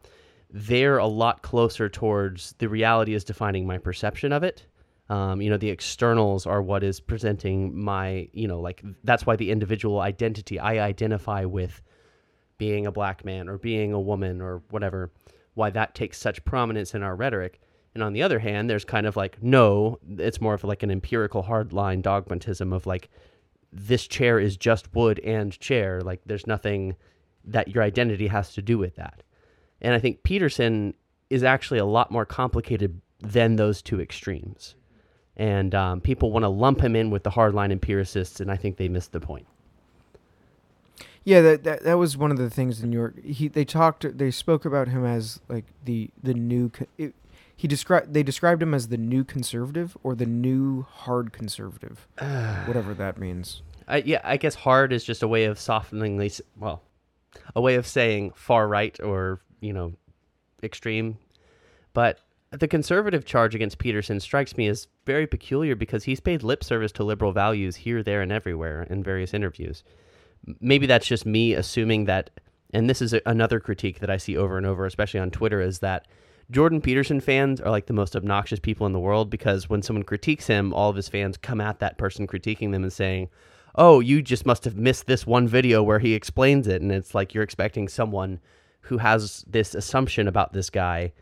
[0.51, 4.67] they're a lot closer towards the reality is defining my perception of it.
[5.11, 9.37] Um, you know, the externals are what is presenting my, you know, like that's why
[9.37, 11.81] the individual identity I identify with
[12.59, 15.11] being a black man or being a woman or whatever,
[15.55, 17.61] why that takes such prominence in our rhetoric.
[17.95, 20.91] And on the other hand, there's kind of like, no, it's more of like an
[20.91, 23.09] empirical hardline dogmatism of like,
[23.73, 26.01] this chair is just wood and chair.
[26.01, 26.97] Like, there's nothing
[27.45, 29.23] that your identity has to do with that.
[29.81, 30.95] And I think Peterson
[31.31, 34.75] is actually a lot more complicated than those two extremes.
[35.39, 38.77] And um, people want to lump him in with the hardline empiricists, and I think
[38.77, 39.47] they missed the point.
[41.25, 44.31] Yeah, that, that that was one of the things in your he they talked they
[44.31, 47.15] spoke about him as like the the new it,
[47.55, 52.09] he described they described him as the new conservative or the new hard conservative,
[52.65, 53.63] whatever that means.
[53.87, 56.83] I, yeah, I guess hard is just a way of softeningly, well,
[57.57, 59.93] a way of saying far right or you know,
[60.63, 61.19] extreme.
[61.93, 66.65] But the conservative charge against Peterson strikes me as very peculiar because he's paid lip
[66.65, 69.85] service to liberal values here, there, and everywhere in various interviews.
[70.61, 72.31] Maybe that's just me assuming that,
[72.73, 75.61] and this is a, another critique that I see over and over, especially on Twitter,
[75.61, 76.07] is that
[76.51, 80.05] Jordan Peterson fans are like the most obnoxious people in the world because when someone
[80.05, 83.29] critiques him, all of his fans come at that person critiquing them and saying,
[83.75, 87.15] "Oh, you just must have missed this one video where he explains it." And it's
[87.15, 88.41] like you're expecting someone
[88.83, 91.13] who has this assumption about this guy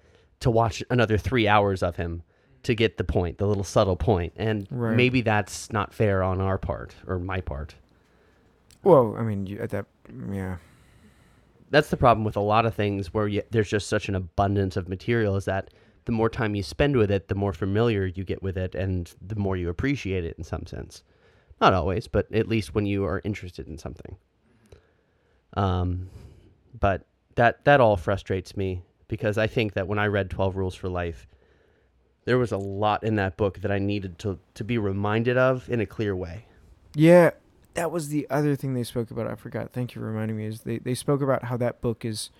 [0.40, 2.22] to watch another 3 hours of him
[2.62, 4.32] to get the point, the little subtle point.
[4.36, 4.96] And Right.
[4.96, 7.76] maybe that's not fair on our part or my part.
[8.82, 9.86] Well, I mean, you, at that,
[10.32, 10.56] yeah,
[11.70, 14.76] That's the problem with a lot of things where you, there's just such an abundance
[14.76, 15.70] of material is that
[16.04, 19.12] the more time you spend with it, the more familiar you get with it, and
[19.20, 21.02] the more you appreciate it in some sense.
[21.60, 24.16] Not always, but at least when you are interested in something.
[25.54, 26.08] Um,
[26.78, 30.74] but that that all frustrates me because I think that when I read Twelve Rules
[30.74, 31.26] for Life,
[32.24, 35.68] there was a lot in that book that I needed to to be reminded of
[35.70, 36.46] in a clear way.
[36.94, 37.30] yeah.
[37.74, 39.26] That was the other thing they spoke about.
[39.26, 39.70] I forgot.
[39.70, 40.46] Thank you for reminding me.
[40.46, 42.30] Is they they spoke about how that book is.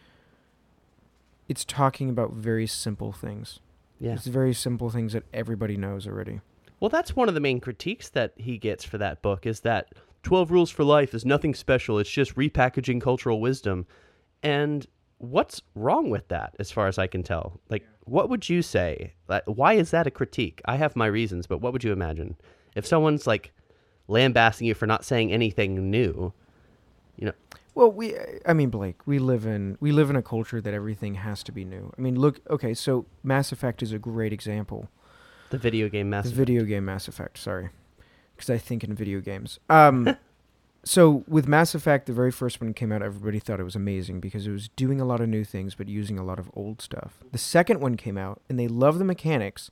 [1.47, 3.61] It's talking about very simple things.
[4.01, 4.15] Yeah.
[4.15, 6.41] It's very simple things that everybody knows already.
[6.81, 9.93] Well, that's one of the main critiques that he gets for that book is that
[10.23, 11.99] 12 Rules for Life is nothing special.
[11.99, 13.87] It's just repackaging cultural wisdom.
[14.43, 14.87] And
[15.19, 17.61] what's wrong with that, as far as I can tell?
[17.69, 19.15] Like, what would you say?
[19.47, 20.61] Why is that a critique?
[20.65, 22.37] I have my reasons, but what would you imagine?
[22.75, 23.53] If someone's like
[24.09, 26.33] lambasting you for not saying anything new,
[27.17, 27.33] you know,
[27.75, 28.15] Well, we
[28.47, 31.53] I mean Blake, we live in we live in a culture that everything has to
[31.53, 31.93] be new.
[31.97, 34.89] I mean, look, okay, so Mass Effect is a great example.
[35.51, 36.39] the video game Mass The Effect.
[36.39, 37.71] video game Mass Effect, sorry.
[38.37, 39.59] Cuz I think in video games.
[39.71, 40.17] Um
[40.87, 44.21] so with Mass Effect, the very first one came out, everybody thought it was amazing
[44.21, 46.81] because it was doing a lot of new things but using a lot of old
[46.81, 47.19] stuff.
[47.33, 49.71] The second one came out and they loved the mechanics.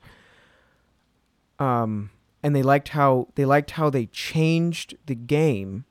[1.59, 2.11] Um
[2.45, 5.87] and they liked how they liked how they changed the game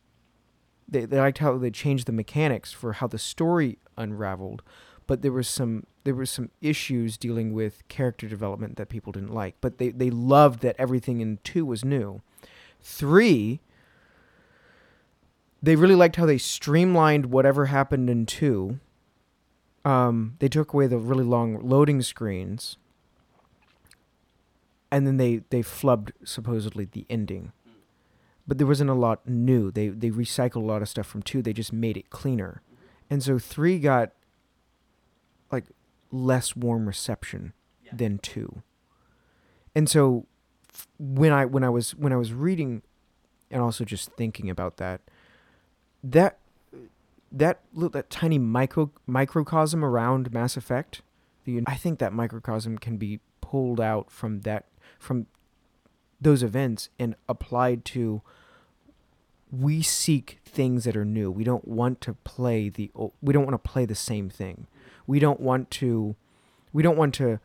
[0.88, 4.62] they, they liked how they changed the mechanics for how the story unraveled
[5.08, 9.34] but there was some there was some issues dealing with character development that people didn't
[9.34, 12.22] like but they, they loved that everything in two was new
[12.82, 13.60] three
[15.64, 18.80] they really liked how they streamlined whatever happened in two
[19.86, 22.78] um, they took away the really long loading screens
[24.92, 27.52] and then they they flubbed supposedly the ending
[28.48, 29.72] but there wasn't a lot new.
[29.72, 31.42] They they recycled a lot of stuff from two.
[31.42, 32.62] They just made it cleaner,
[33.10, 34.12] and so three got
[35.52, 35.66] like
[36.12, 37.54] less warm reception
[37.92, 38.64] than two.
[39.76, 40.26] And so
[40.74, 42.82] f- when I when I was when I was reading,
[43.50, 45.02] and also just thinking about that,
[46.04, 46.38] that
[47.32, 51.02] that that tiny micro microcosm around Mass Effect,
[51.46, 54.66] the I think that microcosm can be pulled out from that
[55.00, 55.28] from
[56.22, 58.22] those events and applied to
[59.52, 61.30] we seek things that are new.
[61.30, 64.68] We don't want to play the we don't want to play the same thing.
[65.06, 66.16] We don't want to
[66.72, 67.40] we don't want to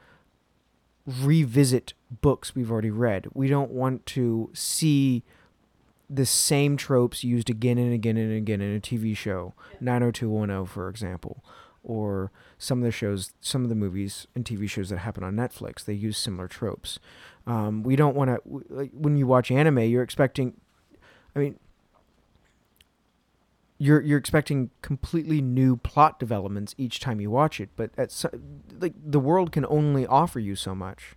[1.06, 3.26] revisit books we've already read.
[3.32, 5.22] We don't want to see
[6.10, 10.88] the same tropes used again and again and again in a TV show, 90210 for
[10.88, 11.44] example,
[11.82, 15.34] or some of the shows, some of the movies and TV shows that happen on
[15.34, 16.98] Netflix, they use similar tropes.
[17.46, 20.54] Um, we don't want to like when you watch anime, you're expecting
[21.34, 21.58] I mean
[23.78, 28.28] you're you're expecting completely new plot developments each time you watch it, but at so,
[28.80, 31.14] like the world can only offer you so much.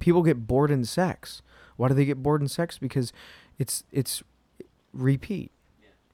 [0.00, 1.42] People get bored in sex.
[1.76, 2.78] Why do they get bored in sex?
[2.78, 3.12] Because
[3.58, 4.22] it's it's
[4.92, 5.50] repeat,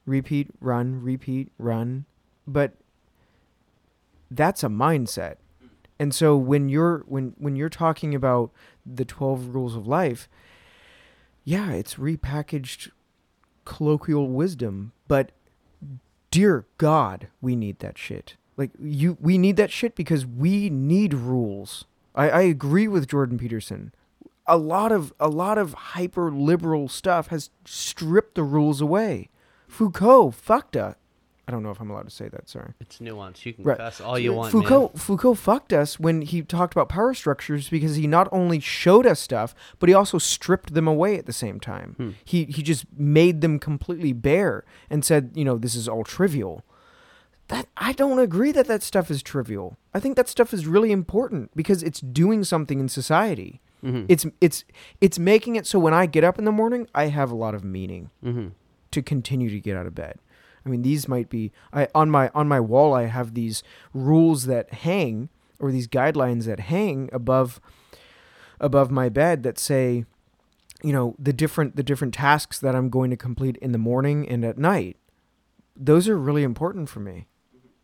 [0.05, 2.05] repeat, run, repeat, run.
[2.47, 2.73] But
[4.29, 5.35] that's a mindset.
[5.59, 5.67] Hmm.
[5.99, 8.51] And so when you're when when you're talking about
[8.85, 10.27] the 12 rules of life,
[11.43, 12.91] yeah, it's repackaged
[13.65, 15.31] colloquial wisdom, but
[16.29, 18.35] dear god, we need that shit.
[18.57, 21.85] Like you we need that shit because we need rules.
[22.13, 23.93] I, I agree with Jordan Peterson.
[24.53, 29.29] A lot of a lot of hyper liberal stuff has stripped the rules away.
[29.67, 30.95] Foucault fucked us.
[31.47, 32.73] I don't know if I'm allowed to say that, sorry.
[32.79, 33.45] It's nuanced.
[33.45, 33.77] You can Right.
[33.77, 34.97] cuss all you want, Foucault man.
[34.97, 39.19] Foucault fucked us when he talked about power structures because he not only showed us
[39.19, 41.95] stuff, but he also stripped them away at the same time.
[41.97, 42.09] Hmm.
[42.23, 46.63] He he just made them completely bare and said, you know, this is all trivial.
[47.47, 49.77] That I don't agree that that stuff is trivial.
[49.93, 53.61] I think that stuff is really important because it's doing something in society.
[53.83, 54.05] Mhm.
[54.09, 54.63] It's it's
[54.99, 57.55] it's making it so when I get up in the morning, I have a lot
[57.55, 58.51] of meaning Mhm.
[58.91, 60.19] to continue to get out of bed.
[60.65, 62.93] I mean, these might be I on my on my wall.
[62.93, 63.63] I have these
[63.93, 67.59] rules that hang or these guidelines that hang above
[68.59, 70.05] above my bed that say,
[70.83, 74.27] you know, the different the different tasks that I'm going to complete in the morning
[74.29, 74.97] and at night.
[75.75, 77.27] Those are really important for me.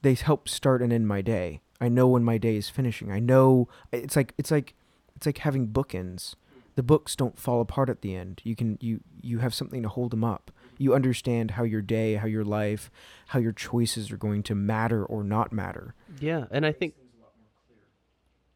[0.03, 1.61] They help start and end my day.
[1.81, 3.11] I know when my day is finishing.
[3.11, 4.75] I know it's like it's like
[5.17, 6.35] it's like having bookends.
[6.75, 8.39] The books don't fall apart at the end.
[8.43, 10.51] You can you you have something to hold them up.
[10.77, 12.91] You understand how your day, how your life,
[13.29, 15.95] how your choices are going to matter or not matter.
[16.19, 16.93] Yeah, and I think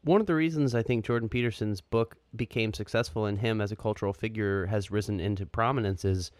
[0.04, 3.76] one of the reasons I think Jordan Peterson's book became successful and him as a
[3.76, 6.30] cultural figure has risen into prominence is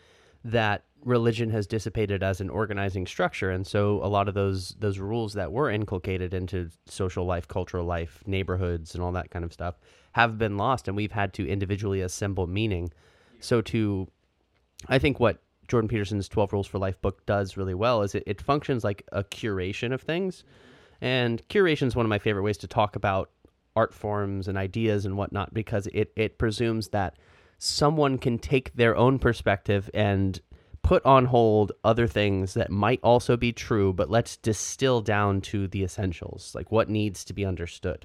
[0.44, 3.50] that religion has dissipated as an organizing structure.
[3.50, 7.84] And so a lot of those those rules that were inculcated into social life cultural
[7.84, 9.76] life neighborhoods and all that kind of stuff
[10.12, 12.90] have been lost and we've had to individually assemble meaning.
[13.40, 14.08] So to
[14.88, 18.24] i think what jordan peterson's 12 rules for life book does really well is it,
[18.26, 20.44] it functions like a curation of things.
[21.00, 23.30] And curation is one of my favorite ways to talk about
[23.74, 27.16] art forms and ideas and whatnot because it, it presumes that
[27.64, 30.40] someone can take their own perspective and
[30.82, 35.68] put on hold other things that might also be true, but let's distill down to
[35.68, 38.04] the essentials, like what needs to be understood.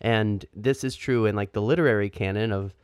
[0.00, 2.74] And this is true in like the literary canon of,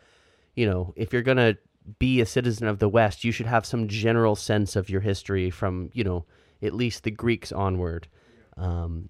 [0.54, 1.56] you know, if you're going to
[1.98, 5.48] be a citizen of the West, you should have some general sense of your history
[5.48, 6.26] from, you know,
[6.60, 8.06] at least the Greeks onward.
[8.58, 9.08] Um,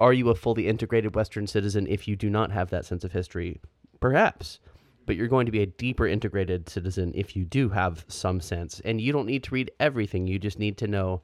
[0.00, 3.12] are you a fully integrated Western citizen if you do not have that sense of
[3.12, 3.60] history?
[4.00, 4.60] Perhaps
[5.08, 8.78] but you're going to be a deeper integrated citizen if you do have some sense.
[8.84, 10.26] And you don't need to read everything.
[10.26, 11.22] You just need to know,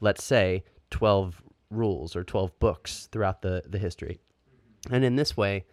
[0.00, 4.18] let's say, 12 rules or 12 books throughout the, the history.
[4.90, 5.66] And in this way,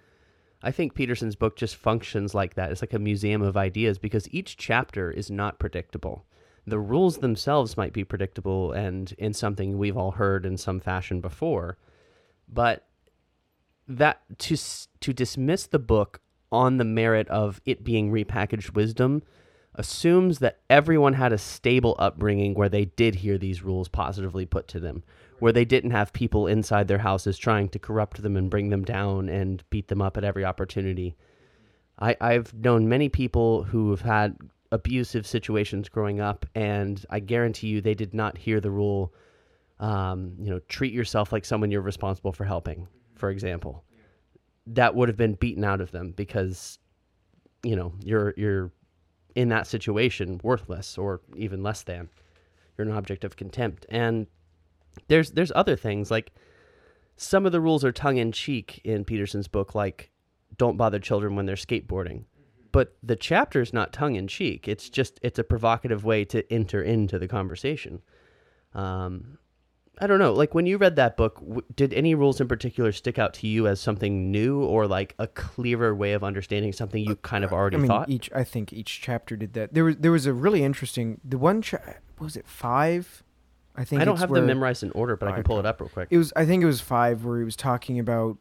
[0.62, 2.74] I think Peterson's book just functions like that.
[2.74, 6.26] It's like a museum of ideas because each chapter is not predictable.
[6.68, 11.22] The rules themselves might be predictable and in something we've all heard in some fashion
[11.22, 11.78] before,
[12.50, 12.86] but
[13.88, 14.58] that to
[15.00, 16.20] to dismiss the book
[16.52, 19.22] on the merit of it being repackaged wisdom
[19.76, 24.68] assumes that everyone had a stable upbringing where they did hear these rules positively put
[24.70, 25.04] to them,
[25.40, 28.84] where they didn't have people inside their houses trying to corrupt them and bring them
[28.84, 31.16] down and beat them up at every opportunity.
[32.00, 34.38] I, I've known many people who have had
[34.72, 39.14] abusive situations growing up, and I guarantee you they did not hear the rule,
[39.80, 43.85] um, you know, treat yourself like someone you're responsible for helping, for example
[44.68, 46.80] that would have been beaten out of them because
[47.64, 48.72] you know you're you're
[49.36, 52.10] in that situation worthless or even less than.
[52.78, 53.86] You're an object of contempt.
[53.90, 54.28] And
[55.08, 56.32] there's there's other things like
[57.18, 60.12] some of the rules are tongue in cheek in Peterson's book like
[60.58, 62.24] don't bother children when they're skateboarding.
[62.72, 66.52] But the chapter is not tongue in cheek it's just it's a provocative way to
[66.52, 68.02] enter into the conversation.
[68.74, 69.38] Um,
[70.00, 70.34] I don't know.
[70.34, 73.48] Like when you read that book, w- did any rules in particular stick out to
[73.48, 77.54] you as something new or like a clearer way of understanding something you kind of
[77.54, 78.10] already I mean, thought?
[78.10, 79.74] each I think each chapter did that.
[79.74, 81.78] There was there was a really interesting the one cha-
[82.20, 83.24] was it five?
[83.76, 85.80] I think I don't have them memorized in order, but I can pull it up
[85.82, 86.08] real quick.
[86.12, 88.38] It was I think it was five where he was talking about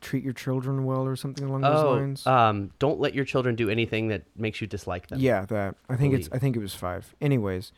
[0.00, 2.26] treat your children well or something along those Oh, lines.
[2.26, 5.18] um, don't let your children do anything that makes you dislike them.
[5.20, 5.74] Yeah, that.
[5.88, 6.28] I think it's.
[6.32, 7.14] I think it was five.
[7.20, 7.72] Anyways,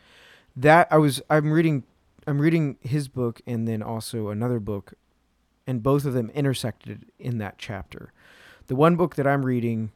[0.57, 1.21] that I was.
[1.29, 1.85] I'm reading.
[2.29, 4.93] I'm reading his book and then also another book,
[5.67, 8.12] and both of them intersected in that chapter.
[8.67, 9.93] The one book that I'm reading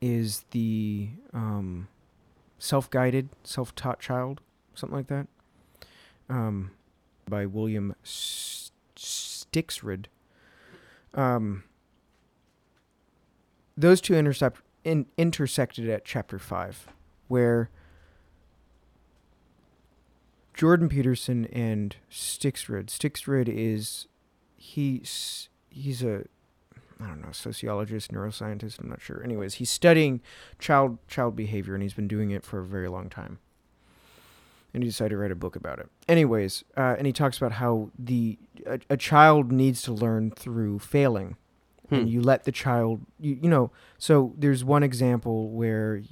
[0.00, 1.86] is the um,
[2.58, 4.40] self-guided, self-taught child,
[4.74, 5.28] something like that,
[6.28, 6.72] um,
[7.30, 10.06] by William S- Stixrud.
[11.14, 11.62] Um,
[13.76, 16.88] those two intercept in, intersected at chapter five,
[17.28, 17.70] where
[20.56, 22.86] Jordan Peterson and Stixrud.
[22.86, 24.06] Stixrud is
[24.56, 26.24] he's he's a
[26.98, 28.78] I don't know sociologist, neuroscientist.
[28.80, 29.22] I'm not sure.
[29.22, 30.22] Anyways, he's studying
[30.58, 33.38] child child behavior, and he's been doing it for a very long time.
[34.72, 35.88] And he decided to write a book about it.
[36.08, 40.78] Anyways, uh, and he talks about how the a, a child needs to learn through
[40.80, 41.36] failing
[41.90, 42.08] and Hmm.
[42.08, 46.02] you let the child you, you know so there's one example where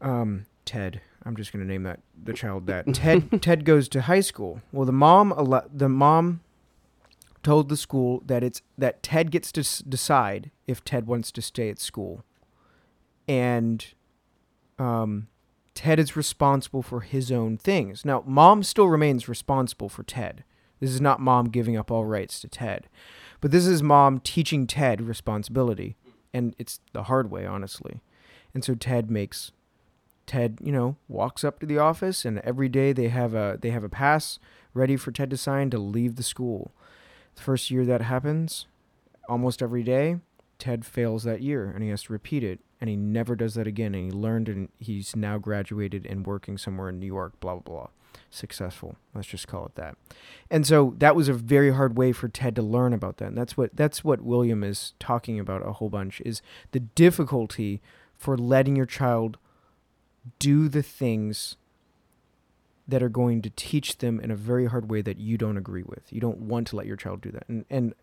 [0.00, 2.92] um ted i'm just going to name that the child that.
[2.94, 4.60] Ted ted goes to high school.
[4.72, 5.34] Well the mom
[5.72, 6.40] the mom
[7.42, 11.42] told the school that it's that ted gets to s- decide if ted wants to
[11.42, 12.24] stay at school.
[13.28, 13.84] And
[14.78, 15.28] um
[15.74, 18.04] ted is responsible for his own things.
[18.04, 20.44] Now mom still remains responsible for ted.
[20.80, 22.88] This is not mom giving up all rights to ted.
[23.40, 25.96] But this is mom teaching Ted responsibility.
[26.32, 28.00] And it's the hard way, honestly.
[28.54, 29.52] And so Ted makes
[30.28, 33.70] Ted, you know, walks up to the office and every day they have a they
[33.70, 34.38] have a pass
[34.74, 36.70] ready for Ted to sign to leave the school.
[37.34, 38.66] The first year that happens,
[39.28, 40.18] almost every day,
[40.58, 43.66] Ted fails that year and he has to repeat it and he never does that
[43.66, 47.54] again and he learned and he's now graduated and working somewhere in New York, blah
[47.56, 47.88] blah blah.
[48.30, 48.96] Successful.
[49.14, 49.96] Let's just call it that.
[50.50, 53.28] And so that was a very hard way for Ted to learn about that.
[53.28, 56.42] And that's what that's what William is talking about a whole bunch is
[56.72, 57.80] the difficulty
[58.18, 59.38] for letting your child
[60.38, 61.56] do the things
[62.86, 65.82] that are going to teach them in a very hard way that you don't agree
[65.82, 66.10] with.
[66.10, 67.44] You don't want to let your child do that.
[67.48, 67.94] And and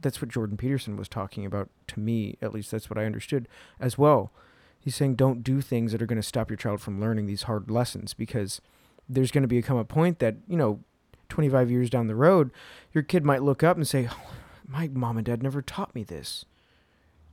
[0.00, 3.48] that's what Jordan Peterson was talking about to me, at least that's what I understood
[3.80, 4.30] as well.
[4.78, 7.44] He's saying don't do things that are going to stop your child from learning these
[7.44, 8.60] hard lessons because
[9.08, 10.80] there's going to become a point that, you know,
[11.28, 12.50] 25 years down the road,
[12.92, 14.30] your kid might look up and say, oh,
[14.66, 16.44] "My mom and dad never taught me this."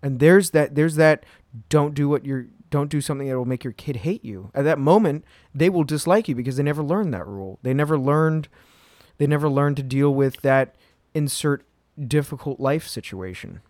[0.01, 1.25] And there's that there's that
[1.69, 4.51] don't do what you're don't do something that will make your kid hate you.
[4.53, 5.23] At that moment,
[5.53, 7.57] they will dislike you because they never learned that rule.
[7.63, 8.49] They never learned
[9.17, 10.75] they never learned to deal with that
[11.13, 11.63] insert
[12.05, 13.61] difficult life situation.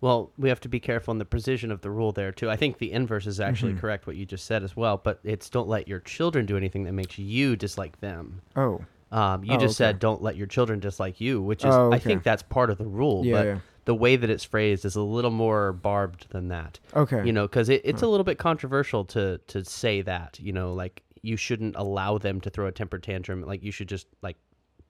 [0.00, 2.48] Well, we have to be careful in the precision of the rule there too.
[2.48, 3.80] I think the inverse is actually Mhm.
[3.80, 6.84] correct what you just said as well, but it's don't let your children do anything
[6.84, 8.42] that makes you dislike them.
[8.54, 8.82] Oh.
[9.10, 9.90] Um, you Oh, just okay.
[9.90, 12.78] said don't let your children dislike you, which is Oh, I think that's part of
[12.78, 13.58] the rule, Yeah, but yeah.
[13.86, 16.78] The way that it's phrased is a little more barbed than that.
[16.94, 17.24] Okay.
[17.24, 20.38] You know, because it, it's a little bit controversial to to say that.
[20.40, 23.42] You know, like you shouldn't allow them to throw a temper tantrum.
[23.42, 24.36] Like you should just like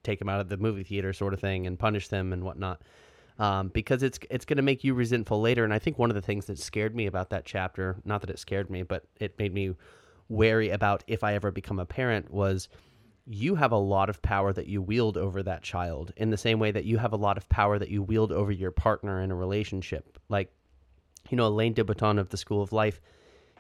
[0.03, 2.83] take them out of the movie theater, sort of thing, and punish them and whatnot.
[3.39, 5.63] Um, because it's it's going to make you resentful later.
[5.63, 8.31] And I think one of the things that scared me about that chapter, not that
[8.31, 9.75] it scared me, but it made me
[10.31, 12.71] wary about if I ever become a parent, was
[13.27, 16.61] you have a lot of power that you wield over that child in the same
[16.61, 19.31] way that you have a lot of power that you wield over your partner in
[19.31, 20.19] a relationship.
[20.29, 20.53] Like,
[21.29, 23.01] you know, Alain de Botton of the School of Life,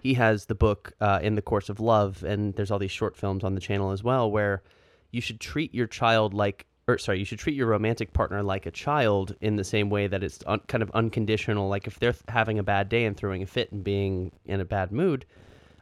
[0.00, 3.16] he has the book uh, In the Course of Love, and there's all these short
[3.16, 4.62] films on the channel as well where
[5.10, 8.66] you should treat your child like, or sorry, you should treat your romantic partner like
[8.66, 11.68] a child in the same way that it's un- kind of unconditional.
[11.68, 14.60] Like if they're th- having a bad day and throwing a fit and being in
[14.60, 15.26] a bad mood,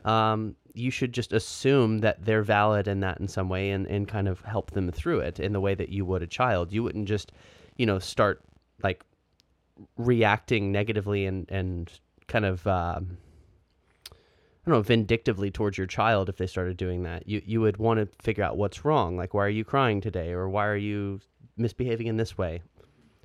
[0.07, 4.09] um, you should just assume that they're valid in that in some way and, and
[4.09, 6.73] kind of help them through it in the way that you would a child.
[6.73, 7.33] You wouldn't just,
[7.77, 8.43] you know, start
[8.83, 9.05] like
[9.97, 11.91] reacting negatively and, and
[12.27, 13.19] kind of, um,
[14.11, 17.29] I don't know, vindictively towards your child if they started doing that.
[17.29, 19.17] You, you would want to figure out what's wrong.
[19.17, 20.33] Like, why are you crying today?
[20.33, 21.21] Or why are you
[21.57, 22.63] misbehaving in this way?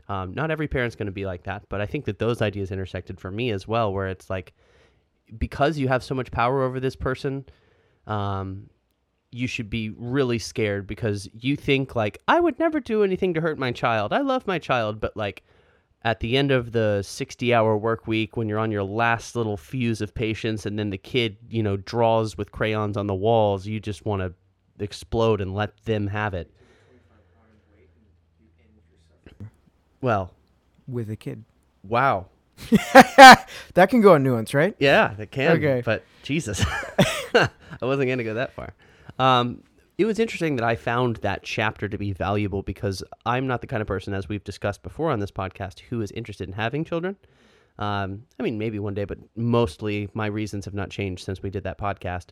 [0.07, 2.71] Um, not every parent's going to be like that, but I think that those ideas
[2.71, 4.53] intersected for me as well, where it's like,
[5.37, 7.45] because you have so much power over this person,
[8.07, 8.69] um,
[9.31, 13.41] you should be really scared because you think like I would never do anything to
[13.41, 14.11] hurt my child.
[14.11, 15.43] I love my child, but like
[16.03, 19.57] at the end of the 60 hour work week when you're on your last little
[19.57, 23.67] fuse of patience and then the kid, you know, draws with crayons on the walls,
[23.67, 24.33] you just want to
[24.83, 26.49] explode and let them have it.
[30.01, 30.31] Well,
[30.87, 31.43] With a kid.
[31.83, 32.27] wow.
[33.73, 34.75] that can go on nuance, right?
[34.79, 35.57] Yeah, that can.
[35.57, 35.81] Okay.
[35.83, 36.63] But Jesus,
[37.33, 37.49] I
[37.81, 38.73] wasn't going to go that far.
[39.17, 39.63] Um,
[39.97, 43.67] it was interesting that I found that chapter to be valuable because I'm not the
[43.67, 46.85] kind of person, as we've discussed before on this podcast, who is interested in having
[46.85, 47.17] children.
[47.77, 51.49] Um, I mean, maybe one day, but mostly my reasons have not changed since we
[51.49, 52.27] did that podcast.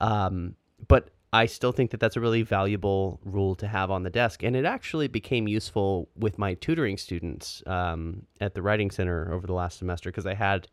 [0.00, 0.54] Um,
[0.88, 4.42] but I still think that that's a really valuable rule to have on the desk.
[4.42, 9.46] And it actually became useful with my tutoring students um, at the Writing Center over
[9.46, 10.66] the last semester because I had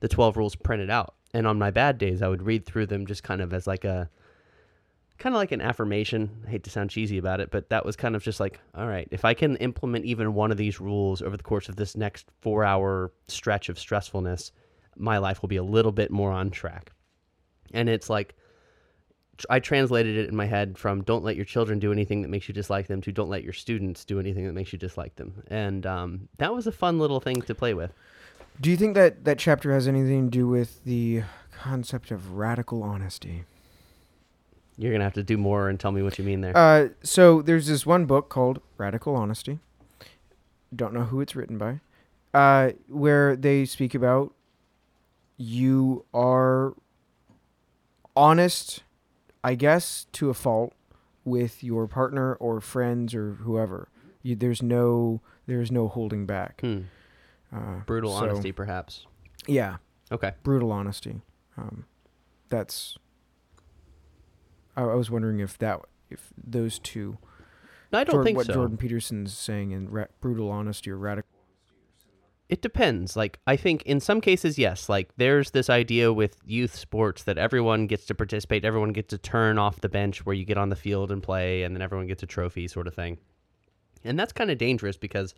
[0.00, 1.14] the 12 rules printed out.
[1.34, 3.84] And on my bad days, I would read through them just kind of as like
[3.84, 4.08] a
[5.18, 6.44] kind of like an affirmation.
[6.46, 8.88] I hate to sound cheesy about it, but that was kind of just like, all
[8.88, 11.94] right, if I can implement even one of these rules over the course of this
[11.94, 14.50] next four hour stretch of stressfulness,
[14.96, 16.92] my life will be a little bit more on track.
[17.72, 18.34] And it's like,
[19.48, 22.48] I translated it in my head from don't let your children do anything that makes
[22.48, 25.42] you dislike them to don't let your students do anything that makes you dislike them.
[25.48, 27.92] And um, that was a fun little thing to play with.
[28.60, 31.22] Do you think that that chapter has anything to do with the
[31.52, 33.44] concept of radical honesty?
[34.76, 36.56] You're going to have to do more and tell me what you mean there.
[36.56, 39.58] Uh, so there's this one book called Radical Honesty.
[40.74, 41.80] Don't know who it's written by.
[42.32, 44.32] Uh, where they speak about
[45.36, 46.74] you are
[48.14, 48.82] honest,
[49.42, 50.74] I guess, to a fault
[51.24, 53.88] with your partner or friends or whoever.
[54.22, 56.60] You, there's no there's no holding back.
[56.60, 56.80] Hmm.
[57.54, 59.06] Uh, Brutal so- honesty, perhaps.
[59.46, 59.76] Yeah,
[60.12, 60.32] Okay.
[60.42, 61.22] brutal honesty.
[61.56, 61.86] Um,
[62.50, 62.98] that's.
[64.76, 65.80] I, I was wondering if that
[66.10, 67.16] if those two
[67.92, 68.52] I don't Jordan, think what so.
[68.52, 71.29] Jordan Peterson's saying in ra- brutal honesty or radical.
[72.50, 73.16] It depends.
[73.16, 74.88] Like I think in some cases, yes.
[74.88, 79.18] Like there's this idea with youth sports that everyone gets to participate, everyone gets to
[79.18, 82.08] turn off the bench where you get on the field and play, and then everyone
[82.08, 83.18] gets a trophy, sort of thing.
[84.02, 85.32] And that's kind of dangerous because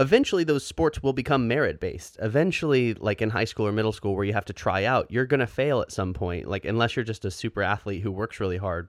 [0.00, 2.16] eventually those sports will become merit based.
[2.20, 5.26] Eventually, like in high school or middle school, where you have to try out, you're
[5.26, 6.48] gonna fail at some point.
[6.48, 8.88] Like unless you're just a super athlete who works really hard,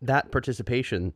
[0.00, 1.12] that participation,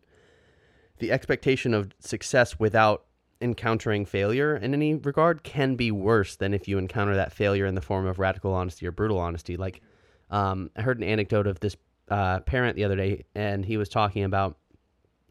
[0.99, 3.07] the expectation of success without
[3.43, 7.75] encountering failure in any regard can be worse than if you encounter that failure in
[7.75, 9.57] the form of radical honesty or brutal honesty.
[9.57, 9.83] Like,
[10.31, 11.77] um, I heard an anecdote of this
[12.09, 14.57] uh, parent the other day, and he was talking about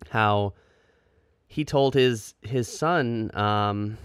[0.10, 0.54] how
[1.48, 3.98] he told his his son um,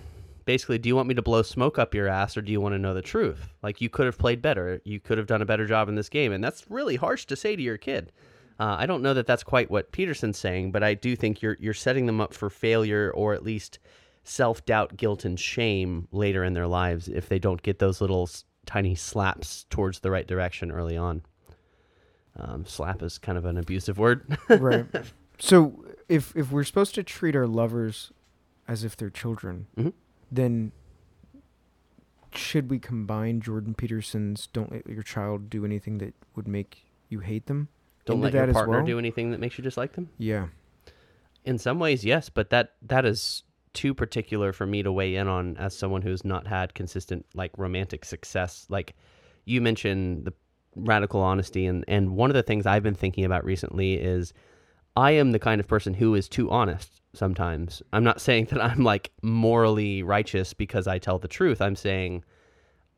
[0.47, 2.73] basically, do you want me to blow smoke up your ass or do you want
[2.75, 3.53] to know the truth?
[3.63, 4.81] Like, you could have played better.
[4.85, 6.33] You could have done a better job in this game.
[6.33, 8.13] And that's really harsh to say to your kid.
[8.59, 11.57] Uh, I don't know that that's quite what Peterson's saying, but I do think you're
[11.61, 13.79] you're setting them up for failure or at least
[14.25, 18.29] self doubt, guilt, and shame later in their lives if they don't get those little
[18.65, 21.23] tiny slaps towards the right direction early on.
[22.39, 24.37] Um, slap is kind of an abusive word.
[24.49, 24.87] right.
[25.39, 28.11] So if if we're supposed to treat our lovers
[28.67, 29.93] as if they're children, Mhm.
[30.33, 30.73] then
[32.33, 37.21] should we combine Jordan Peterson's "Don't let your child do anything that would make you
[37.21, 37.69] hate them"?
[38.07, 38.87] Don't let your partner well?
[38.87, 40.09] do anything that makes you dislike them.
[40.17, 40.47] Yeah.
[41.45, 43.43] In some ways, yes, but that that is
[43.73, 47.53] too particular for me to weigh in on as someone who's not had consistent like
[47.59, 48.67] romantic success.
[48.71, 48.95] Like
[49.45, 50.33] you mentioned the
[50.75, 54.33] radical honesty and and one of the things I've been thinking about recently is
[54.97, 57.83] I am the kind of person who is too honest sometimes.
[57.93, 61.61] I'm not saying that I'm like morally righteous because I tell the truth.
[61.61, 62.25] I'm saying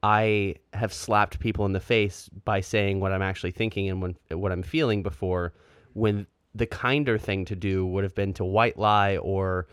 [0.03, 4.17] I have slapped people in the face by saying what I'm actually thinking and when,
[4.31, 5.55] what I'm feeling before
[5.95, 9.67] when the kinder thing to do would have been to white lie or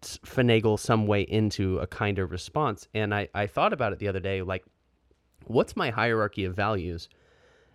[0.00, 2.88] finagle some way into a kinder response.
[2.94, 4.64] And I, I thought about it the other day like,
[5.46, 7.08] what's my hierarchy of values?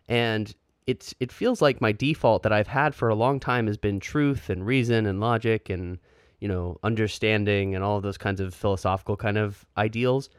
[0.08, 0.54] And
[0.88, 4.00] it's it feels like my default that I've had for a long time has been
[4.00, 5.98] truth and reason and logic and
[6.40, 10.30] you know understanding and all those kinds of philosophical kind of ideals.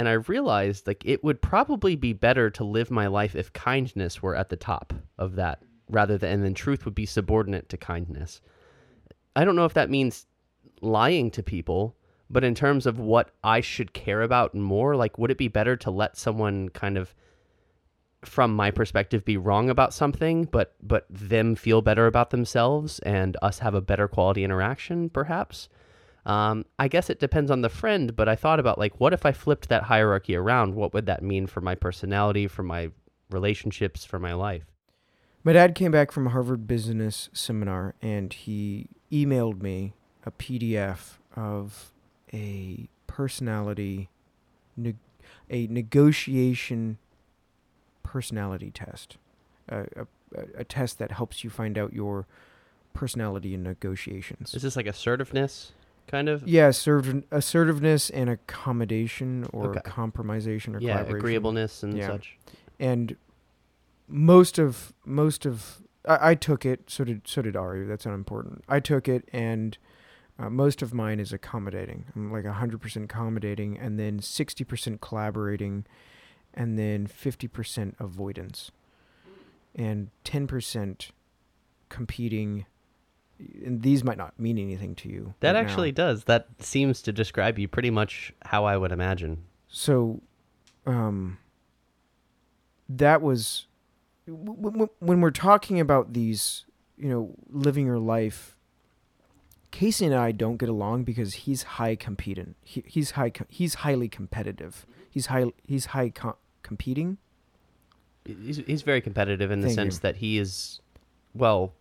[0.00, 4.22] And I realized like it would probably be better to live my life if kindness
[4.22, 7.76] were at the top of that rather than and then truth would be subordinate to
[7.76, 8.40] kindness.
[9.36, 10.24] I don't know if that means
[10.80, 11.98] lying to people,
[12.30, 15.76] but in terms of what I should care about more, like would it be better
[15.76, 17.14] to let someone kind of
[18.24, 23.36] from my perspective be wrong about something but but them feel better about themselves and
[23.42, 25.68] us have a better quality interaction perhaps
[26.30, 29.26] um, i guess it depends on the friend but i thought about like what if
[29.26, 30.74] i flipped that hierarchy around?
[30.74, 32.90] What would that mean for my personality for my
[33.30, 34.64] relationships for my life?
[35.42, 39.94] My dad came back from a Harvard Business Seminar and he emailed me
[40.26, 41.92] a PDF of
[42.32, 44.10] a personality,
[44.76, 44.96] neg-
[45.48, 46.98] a negotiation
[48.02, 49.16] personality test,
[49.68, 50.06] a, a,
[50.58, 52.26] a test that helps you find out your
[52.92, 54.52] personality in negotiations.
[54.52, 55.72] is this like assertiveness
[56.10, 59.80] kind of Yeah, assertive, assertiveness and accommodation or Okay.
[59.80, 62.08] compromisation or yeah agreeableness and Yeah.
[62.08, 62.36] such
[62.78, 63.16] and
[64.08, 66.90] most of most of I, I took it.
[66.90, 67.84] So did so did Ari.
[67.84, 68.64] That's not important.
[68.68, 69.76] I took it, and
[70.38, 72.06] uh, most of mine is accommodating.
[72.16, 75.84] I'm like hundred percent accommodating, and then sixty percent collaborating,
[76.54, 78.70] and then fifty percent avoidance,
[79.74, 81.10] and ten percent
[81.90, 82.64] competing.
[83.64, 85.34] And these might not mean anything to you.
[85.40, 85.68] that right now.
[85.68, 89.38] actually does that seems to describe you pretty much how i would imagine
[89.68, 90.20] so
[90.86, 91.38] um
[92.88, 93.66] that was
[94.26, 96.64] w- w- when we're talking about these
[96.98, 98.56] you know living your life
[99.70, 104.08] casey and i don't get along because he's high competent he, he's high he's highly
[104.08, 107.16] competitive he's high he's high co- competing
[108.24, 109.82] he's, he's very competitive in the Thank you.
[109.84, 110.80] sense that he is
[111.34, 111.72] well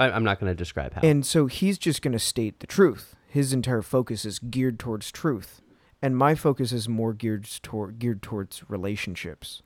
[0.00, 2.66] I, i'm not going to describe how And so he's just going to state the
[2.66, 3.14] truth.
[3.28, 5.60] His entire focus is geared towards truth,
[6.02, 9.62] and my focus is more geared toward geared towards relationships.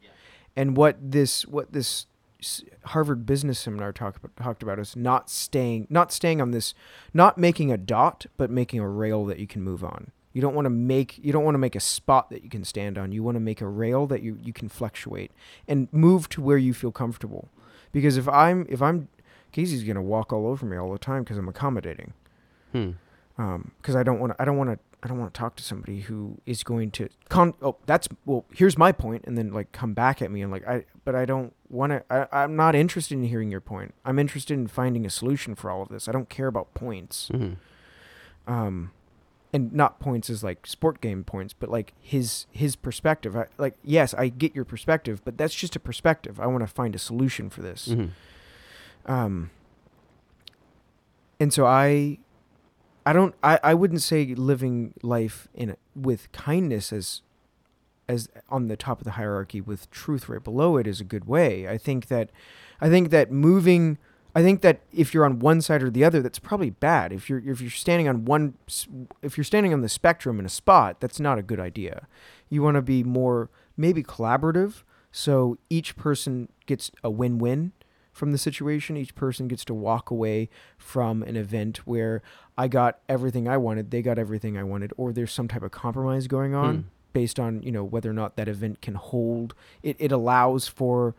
[0.55, 2.07] And what this what this
[2.87, 6.75] Harvard Business Seminar talked about, talked about is not staying not staying on this,
[7.13, 10.11] not making a dot, but making a rail that you can move on.
[10.33, 12.65] You don't want to make you don't want to make a spot that you can
[12.65, 13.13] stand on.
[13.13, 15.31] You want to make a rail that you, you can fluctuate
[15.69, 17.49] and move to where you feel comfortable.
[17.93, 19.09] Because if I'm if I'm
[19.55, 22.13] Casey's gonna walk all over me all the time because I'm accommodating.
[22.73, 22.91] hmm.
[23.37, 24.43] Because I don't want to.
[24.43, 24.79] I don't want to.
[25.03, 27.55] I don't want to talk to somebody who is going to con.
[27.63, 28.45] Oh, that's well.
[28.53, 30.85] Here's my point, and then like come back at me and like I.
[31.05, 32.29] But I don't want to.
[32.35, 33.95] I'm not interested in hearing your point.
[34.05, 36.09] I'm interested in finding a solution for all of this.
[36.09, 37.29] I don't care about points.
[37.33, 37.57] Mhm.
[38.47, 38.91] Um,
[39.53, 43.37] and not points as like sport game points, but like his his perspective.
[43.37, 46.39] I, like yes, I get your perspective, but that's just a perspective.
[46.41, 47.89] I want to find a solution for this.
[47.89, 48.11] Mhm.
[49.07, 49.51] Um,
[51.39, 52.19] and so I,
[53.05, 57.23] I don't, I, I wouldn't say living life in with kindness as,
[58.09, 61.27] as on the top of the hierarchy with truth right below it is a good
[61.27, 61.69] way.
[61.69, 62.31] I think that,
[62.81, 63.99] I think that moving,
[64.35, 67.13] I think that if you're on one side or the other, that's probably bad.
[67.13, 68.55] If you're, if you're standing on one,
[69.23, 72.07] if you're standing on the spectrum in a spot, that's not a good idea.
[72.49, 74.83] You want to be more maybe collaborative.
[75.13, 77.73] So each person gets a win-win
[78.15, 78.97] from the situation.
[78.97, 80.49] Each person gets to walk away
[80.79, 82.23] from an event where
[82.57, 85.73] I got everything I wanted, they got everything I wanted, or there's some type of
[85.73, 86.83] compromise going on Hmm.
[87.13, 89.55] based on you know whether or not that event can hold.
[89.83, 91.15] It it allows for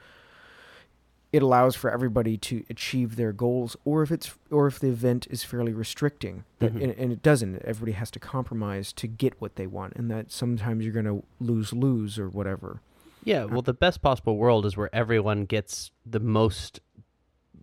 [1.34, 5.28] it allows for everybody to achieve their goals, or if it's or if the event
[5.30, 6.82] is fairly restricting, Mhm.
[6.82, 7.58] and, and it doesn't.
[7.64, 11.24] Everybody has to compromise to get what they want, and that sometimes you're going to
[11.42, 12.80] lose lose or whatever.
[13.26, 16.80] Yeah, well, the best possible world is where everyone gets the most,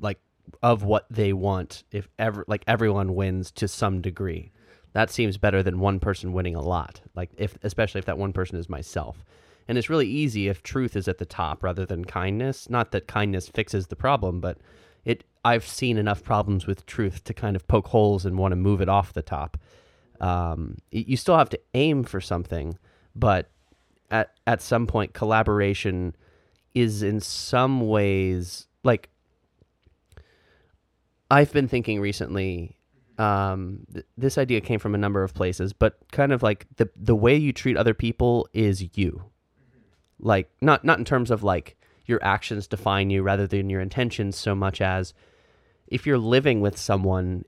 [0.03, 0.18] like,
[0.62, 1.84] of what they want.
[1.90, 4.53] If ever, like, everyone wins to some degree.
[4.92, 7.00] That seems better than one person winning a lot.
[7.14, 9.24] Like, if especially if that one person is myself.
[9.68, 12.68] And it's really easy if truth is at the top rather than kindness.
[12.68, 14.59] Not that kindness fixes the problem, but
[15.05, 15.24] it.
[15.44, 18.80] I've seen enough problems with truth to kind of poke holes and want to move
[18.80, 19.57] it off the top.
[20.20, 22.78] Um, you still have to aim for something,
[23.16, 23.50] but
[24.11, 26.14] at at some point collaboration
[26.74, 29.09] is in some ways like
[31.33, 32.76] I've been thinking recently
[33.18, 36.89] um th- this idea came from a number of places but kind of like the
[36.97, 39.24] the way you treat other people is you.
[40.18, 41.76] Like not not in terms of like
[42.07, 45.14] your actions define you rather than your intentions so much as
[45.87, 47.45] if you're living with someone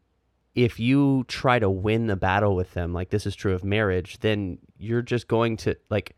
[0.54, 4.18] if you try to win the battle with them like this is true of marriage
[4.20, 6.16] then you're just going to like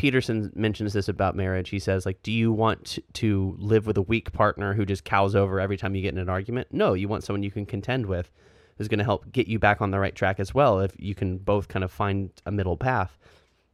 [0.00, 1.68] Peterson mentions this about marriage.
[1.68, 5.36] He says, like, do you want to, live with a weak partner who just cows
[5.36, 6.68] over every time you get in an argument?
[6.72, 8.30] No, you want someone you can contend with
[8.78, 10.80] who's going to help get you back on the right track as well.
[10.80, 13.18] If you can both kind of find a middle path,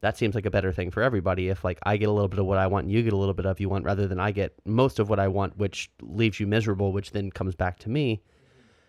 [0.01, 1.49] that seems like a better thing for everybody.
[1.49, 3.17] If like I get a little bit of what I want, and you get a
[3.17, 5.93] little bit of you want, rather than I get most of what I want, which
[6.03, 8.21] leaves you miserable, which then comes back to me.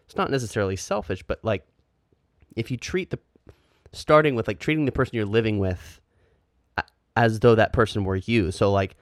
[0.05, 1.67] It's not necessarily selfish, but like
[2.55, 3.19] if you treat the
[3.91, 6.01] starting with like treating the person you're living with
[7.17, 8.51] as though that person were you.
[8.51, 8.95] So like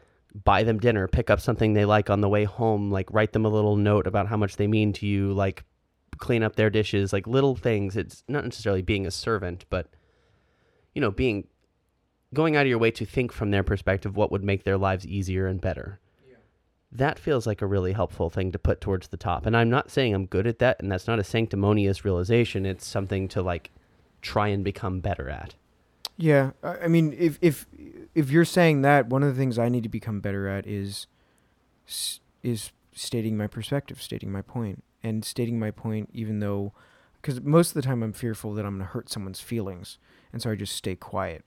[0.43, 3.45] buy them dinner, pick up something they like on the way home, like write them
[3.45, 5.66] a little note about how much they mean to you, like
[6.18, 7.97] clean up their dishes, like little things.
[7.97, 9.89] It's not necessarily being a servant, but
[10.93, 11.47] you know, being
[12.34, 15.05] going out of your way to think from their perspective what would make their lives
[15.05, 15.99] easier and better.
[16.93, 19.45] That feels like a really helpful thing to put towards the top.
[19.45, 22.66] And I'm not saying I'm good at that and that's not a sanctimonious realization.
[22.66, 23.72] It's something to like
[24.22, 25.55] try and become better at.
[26.18, 27.66] Yeah, I mean, if if
[28.13, 31.07] if you're saying that, one of the things I need to become better at is
[32.41, 36.72] is stating my perspective, stating my point, and stating my point, even though,
[37.22, 39.97] because most of the time I'm fearful that I'm going to hurt someone's feelings,
[40.32, 41.43] and so I just stay quiet.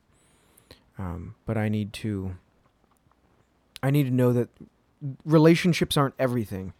[0.99, 2.37] Um, but I need to.
[3.83, 4.49] I need to know that
[5.25, 6.73] relationships aren't everything,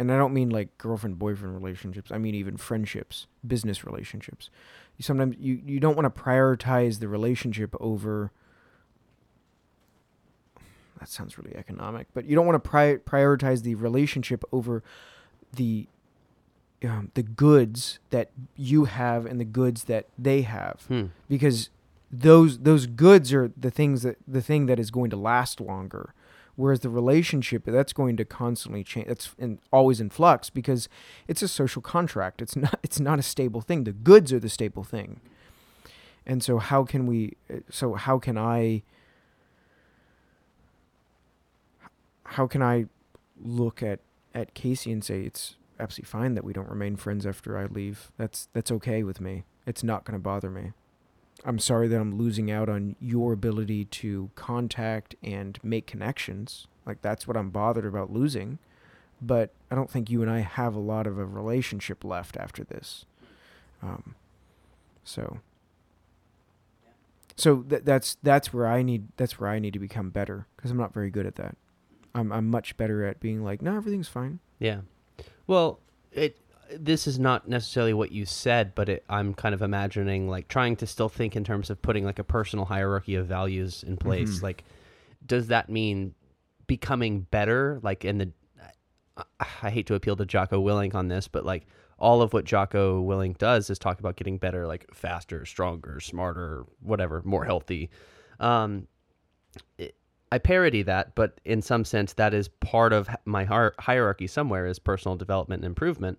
[0.00, 2.10] and I don't mean like girlfriend boyfriend relationships.
[2.10, 4.50] I mean even friendships, business relationships
[4.96, 8.32] you sometimes you, you don't want to prioritize the relationship over
[10.98, 14.82] that sounds really economic but you don't want to pri- prioritize the relationship over
[15.54, 15.86] the
[16.84, 21.06] um, the goods that you have and the goods that they have Hmm.
[21.28, 21.70] because
[22.10, 26.12] those those goods are the things that the thing that is going to last longer
[26.60, 30.88] whereas the relationship that's going to constantly change that's in, always in flux because
[31.26, 32.42] it's a social contract.
[32.42, 33.84] It's not it's not a stable thing.
[33.84, 35.20] The goods are the stable thing.
[36.26, 38.82] And so how can we uh, so how can i
[42.24, 42.84] how can i
[43.42, 44.00] look at
[44.34, 48.12] at casey and say it's absolutely fine that we don't remain friends after i leave.
[48.18, 49.44] That's that's okay with me.
[49.66, 50.72] It's not going to bother me
[51.44, 56.66] I'm sorry that I'm losing out on your ability to contact and make connections.
[56.84, 58.58] Like that's what I'm bothered about losing.
[59.22, 62.64] But I don't think you and I have a lot of a relationship left after
[62.64, 63.04] this.
[63.82, 64.14] Um,
[65.04, 65.40] so,
[67.36, 70.70] so th- that's that's where I need that's where I need to become better because
[70.70, 71.56] I'm not very good at that.
[72.14, 74.40] I'm I'm much better at being like, no, everything's fine.
[74.58, 74.80] Yeah.
[75.46, 75.80] Well,
[76.12, 76.36] it
[76.78, 80.76] this is not necessarily what you said, but it, I'm kind of imagining like trying
[80.76, 84.38] to still think in terms of putting like a personal hierarchy of values in place.
[84.38, 84.42] Mhm.
[84.42, 84.64] Like,
[85.26, 86.14] does that mean
[86.66, 87.80] becoming better?
[87.82, 88.32] Like, in the
[89.16, 91.66] I, I hate to appeal to Jocko Willink on this, but like
[91.98, 96.64] all of what Jocko Willink does is talk about getting better, like faster, stronger, smarter,
[96.80, 97.90] whatever, more healthy.
[98.38, 98.86] Um,
[99.76, 99.94] it,
[100.32, 104.78] I parody that, but in some sense, that is part of my hierarchy somewhere is
[104.78, 106.18] personal development and improvement.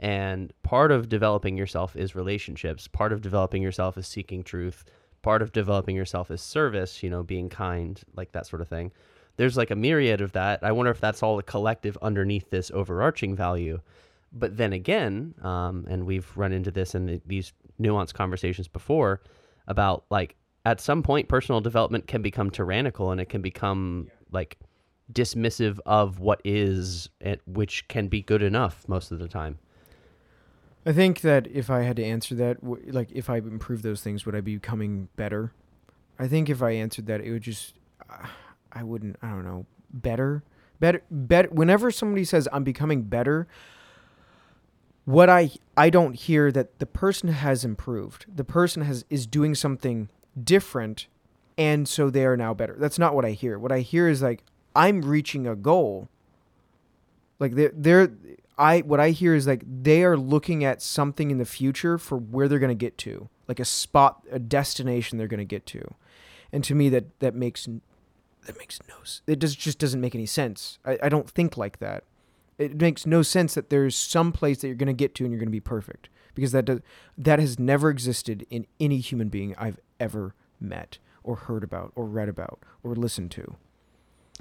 [0.00, 2.88] And part of developing yourself is relationships.
[2.88, 4.84] Part of developing yourself is seeking truth.
[5.20, 8.92] Part of developing yourself is service, you know, being kind, like that sort of thing.
[9.36, 10.60] There's like a myriad of that.
[10.62, 13.80] I wonder if that's all a collective underneath this overarching value.
[14.32, 19.20] But then again, um, and we've run into this in the, these nuanced conversations before
[19.66, 20.34] about like
[20.64, 24.58] at some point personal development can become tyrannical and it can become like
[25.12, 27.10] dismissive of what is,
[27.46, 29.58] which can be good enough most of the time.
[30.86, 34.24] I think that if I had to answer that, like if I improved those things,
[34.24, 35.52] would I be becoming better?
[36.18, 37.74] I think if I answered that, it would just,
[38.08, 38.26] uh,
[38.72, 39.16] I wouldn't.
[39.22, 39.66] I don't know.
[39.92, 40.42] Better,
[40.78, 41.48] better, better.
[41.50, 43.46] Whenever somebody says I'm becoming better,
[45.04, 48.26] what I I don't hear that the person has improved.
[48.34, 50.08] The person has is doing something
[50.42, 51.08] different,
[51.58, 52.76] and so they are now better.
[52.78, 53.58] That's not what I hear.
[53.58, 56.08] What I hear is like I'm reaching a goal.
[57.38, 58.12] Like they're they're
[58.60, 62.18] I what I hear is like they are looking at something in the future for
[62.18, 65.64] where they're going to get to, like a spot, a destination they're going to get
[65.66, 65.94] to,
[66.52, 67.66] and to me that that makes
[68.46, 68.96] that makes no
[69.26, 70.78] it does just doesn't make any sense.
[70.84, 72.04] I, I don't think like that.
[72.58, 75.32] It makes no sense that there's some place that you're going to get to and
[75.32, 76.80] you're going to be perfect because that does
[77.16, 82.04] that has never existed in any human being I've ever met or heard about or
[82.04, 83.56] read about or listened to.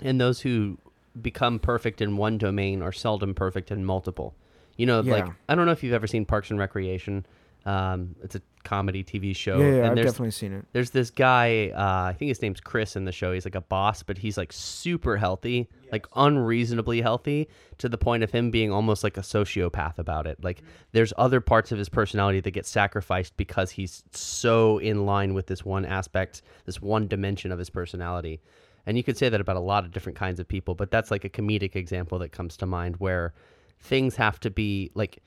[0.01, 0.77] And those who
[1.21, 4.35] become perfect in one domain are seldom perfect in multiple.
[4.77, 7.25] You know, like I don't know if you've ever seen Parks and Recreation.
[7.65, 9.59] Um, it's a comedy TV show.
[9.59, 10.65] yeah, yeah, and I've there's definitely seen it.
[10.73, 13.61] there's this guy uh, i think his name's chris in the show he's like a
[13.61, 17.47] boss but he's like super healthy like unreasonably healthy
[17.77, 21.39] to the point of him being almost like a sociopath about it like there's other
[21.41, 25.85] parts of his personality that get sacrificed because he's so in line with this one
[25.85, 28.41] aspect this one dimension of his personality
[28.89, 31.11] and you could say that about a lot of different kinds of people but that's
[31.11, 33.33] like a comedic example that comes to mind where
[33.79, 35.21] things have to be like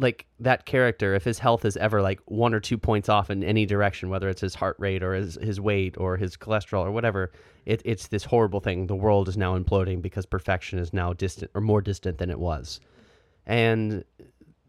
[0.00, 3.44] like that character, if his health is ever like one or two points off in
[3.44, 6.90] any direction, whether it's his heart rate or his, his weight or his cholesterol or
[6.90, 7.32] whatever,
[7.66, 8.86] it, it's this horrible thing.
[8.86, 12.38] The world is now imploding because perfection is now distant or more distant than it
[12.38, 12.80] was.
[13.46, 14.04] And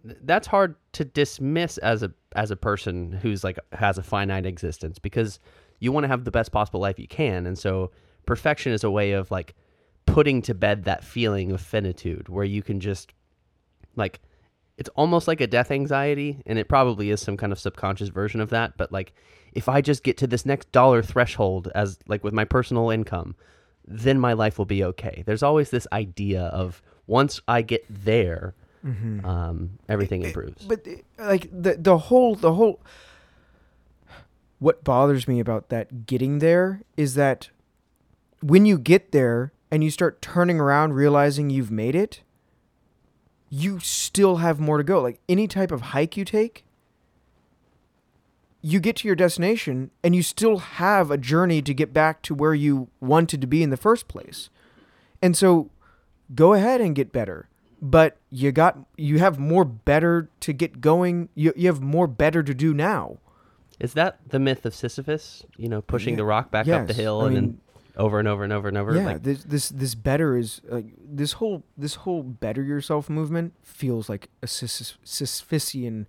[0.03, 4.97] that's hard to dismiss as a as a person who's like has a finite existence
[4.97, 5.39] because
[5.81, 7.45] you want to have the best possible life you can.
[7.45, 7.91] And so
[8.25, 9.55] perfection is a way of like
[10.05, 13.11] putting to bed that feeling of finitude where you can just
[13.95, 14.19] like
[14.77, 18.41] it's almost like a death anxiety and it probably is some kind of subconscious version
[18.41, 19.13] of that but like
[19.53, 23.35] if i just get to this next dollar threshold as like with my personal income
[23.87, 28.53] then my life will be okay there's always this idea of once i get there
[29.23, 32.81] um, everything improves But uh, like the the whole the whole
[34.61, 37.49] what bothers me about that getting there is that
[38.43, 42.21] when you get there and you start turning around realizing you've made it,
[43.49, 45.01] you still have more to go.
[45.01, 46.63] Like any type of hike you take,
[48.61, 52.35] you get to your destination and you still have a journey to get back to
[52.35, 54.51] where you wanted to be in the first place.
[55.23, 55.71] And so
[56.35, 57.49] go ahead and get better.
[57.81, 61.29] But you got you have more better to get going.
[61.33, 63.17] You you have more better to do now.
[63.81, 66.17] Is that the myth of sisyphus you know pushing Yeah.
[66.17, 67.61] the rock back up the hill I and mean, then
[67.97, 70.85] over and over and over and over yeah, like this this this better is like
[70.97, 76.05] this whole this whole better yourself movement feels like a Sis- Sisyphean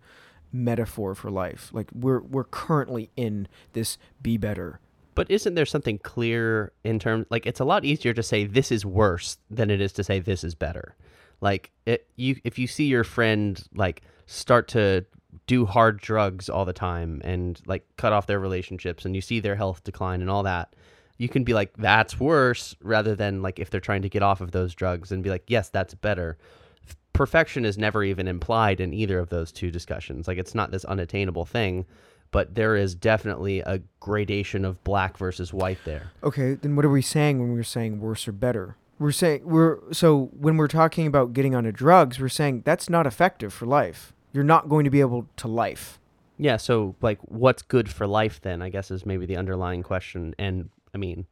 [0.52, 1.70] metaphor for life.
[1.72, 4.78] Like we're we're currently in this be better.
[5.14, 8.70] But isn't there something clear in terms like it's a lot easier to say this
[8.70, 10.94] is worse than it is to say this is better.
[11.40, 15.04] Like it you if you see your friend like start to
[15.52, 19.38] do hard drugs all the time and like cut off their relationships and you see
[19.38, 20.74] their health decline and all that,
[21.18, 24.40] you can be like that's worse rather than like if they're trying to get off
[24.40, 26.38] of those drugs and be like yes, that's better.
[27.12, 30.26] Perfection is never even implied in either of those two discussions.
[30.26, 31.84] Like it's not this unattainable thing
[32.30, 36.12] but there is definitely a gradation of black versus white there.
[36.24, 38.76] Okay, then what are we saying when we're saying worse or better?
[38.98, 43.06] We're saying we're so when we're talking about getting onto drugs, we're saying that's not
[43.06, 44.14] effective for life.
[44.32, 45.98] You're not going to be able to life.
[46.38, 50.34] Yeah, so like what's good for life then, I guess is maybe the underlying question.
[50.38, 51.26] And I mean,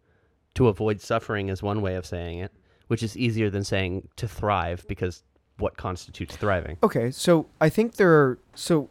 [0.54, 2.52] to avoid suffering is one way of saying it,
[2.88, 5.22] which is easier than saying to thrive because
[5.58, 6.78] what constitutes thriving?
[6.82, 8.88] Okay, so I think there are so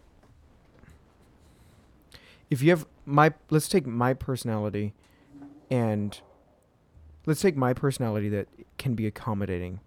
[2.49, 4.93] if you have my let's take my personality
[5.69, 6.19] and
[7.25, 8.47] let's take my personality that
[8.77, 9.79] can be accommodating.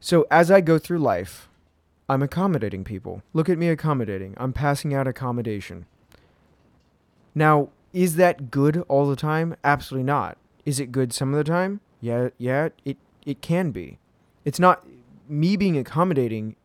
[0.00, 1.48] So as I go through life,
[2.08, 3.22] I'm accommodating people.
[3.32, 4.34] Look at me accommodating.
[4.36, 5.86] I'm passing out accommodation.
[7.34, 9.56] Now, is that good all the time?
[9.64, 10.38] Absolutely not.
[10.64, 11.80] Is it good some of the time?
[12.00, 13.98] Yeah, yeah, it it can be.
[14.44, 14.86] It's not
[15.28, 16.56] me being accommodating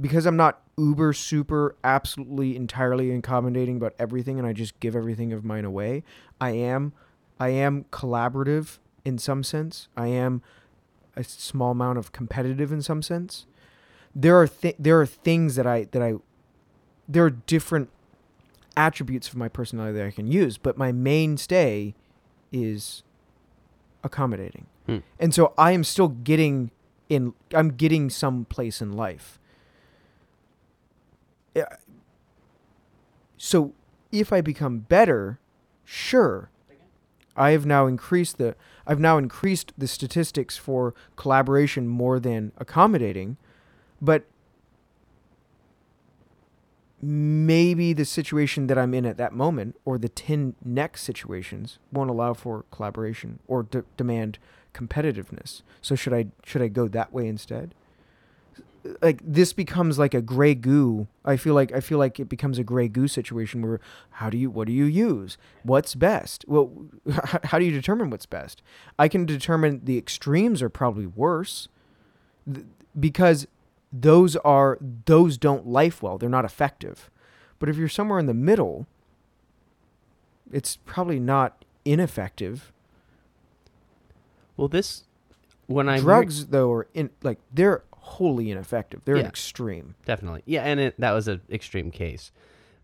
[0.00, 5.32] because I'm not uber super absolutely entirely accommodating about everything and I just give everything
[5.32, 6.04] of mine away.
[6.40, 6.92] I am
[7.38, 9.88] I am collaborative in some sense.
[9.96, 10.42] I am
[11.16, 13.46] a small amount of competitive in some sense.
[14.14, 16.14] There are th- there are things that I that I
[17.08, 17.90] there are different
[18.76, 21.94] attributes of my personality that I can use, but my mainstay
[22.52, 23.02] is
[24.04, 24.66] accommodating.
[24.86, 24.98] Hmm.
[25.18, 26.70] And so I am still getting
[27.08, 29.38] in I'm getting some place in life.
[33.36, 33.72] So
[34.12, 35.38] if I become better,
[35.84, 36.50] sure.
[37.36, 38.56] I have now increased the
[38.86, 43.36] I've now increased the statistics for collaboration more than accommodating,
[44.00, 44.24] but
[47.00, 52.10] maybe the situation that I'm in at that moment or the 10 next situations won't
[52.10, 54.38] allow for collaboration or de- demand
[54.74, 55.62] competitiveness.
[55.80, 57.74] So should I should I go that way instead?
[59.02, 61.08] Like this becomes like a gray goo.
[61.24, 63.80] I feel like I feel like it becomes a gray goo situation where
[64.10, 65.36] how do you what do you use?
[65.62, 66.44] What's best?
[66.48, 66.72] Well,
[67.44, 68.62] how do you determine what's best?
[68.98, 71.68] I can determine the extremes are probably worse
[72.98, 73.46] because
[73.92, 76.18] those are those don't life well.
[76.18, 77.10] They're not effective.
[77.58, 78.86] But if you're somewhere in the middle,
[80.52, 82.72] it's probably not ineffective.
[84.56, 85.04] Well, this
[85.66, 89.02] when I Drugs though are in like they're wholly ineffective.
[89.04, 89.94] They're an extreme.
[90.04, 90.42] Definitely.
[90.46, 92.32] Yeah, and it, that was an extreme case.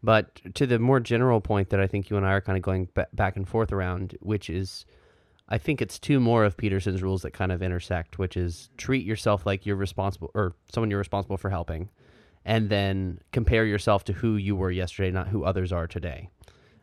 [0.02, 2.62] But to the more general point that I think you and I are kind of
[2.62, 4.84] going ba- back and forth around, which is,
[5.48, 9.04] I think it's two more of Peterson's rules that kind of intersect, which is treat
[9.04, 11.90] yourself like you're responsible or someone you're responsible for helping,
[12.44, 16.28] and then compare yourself to who you were yesterday, not who others are today.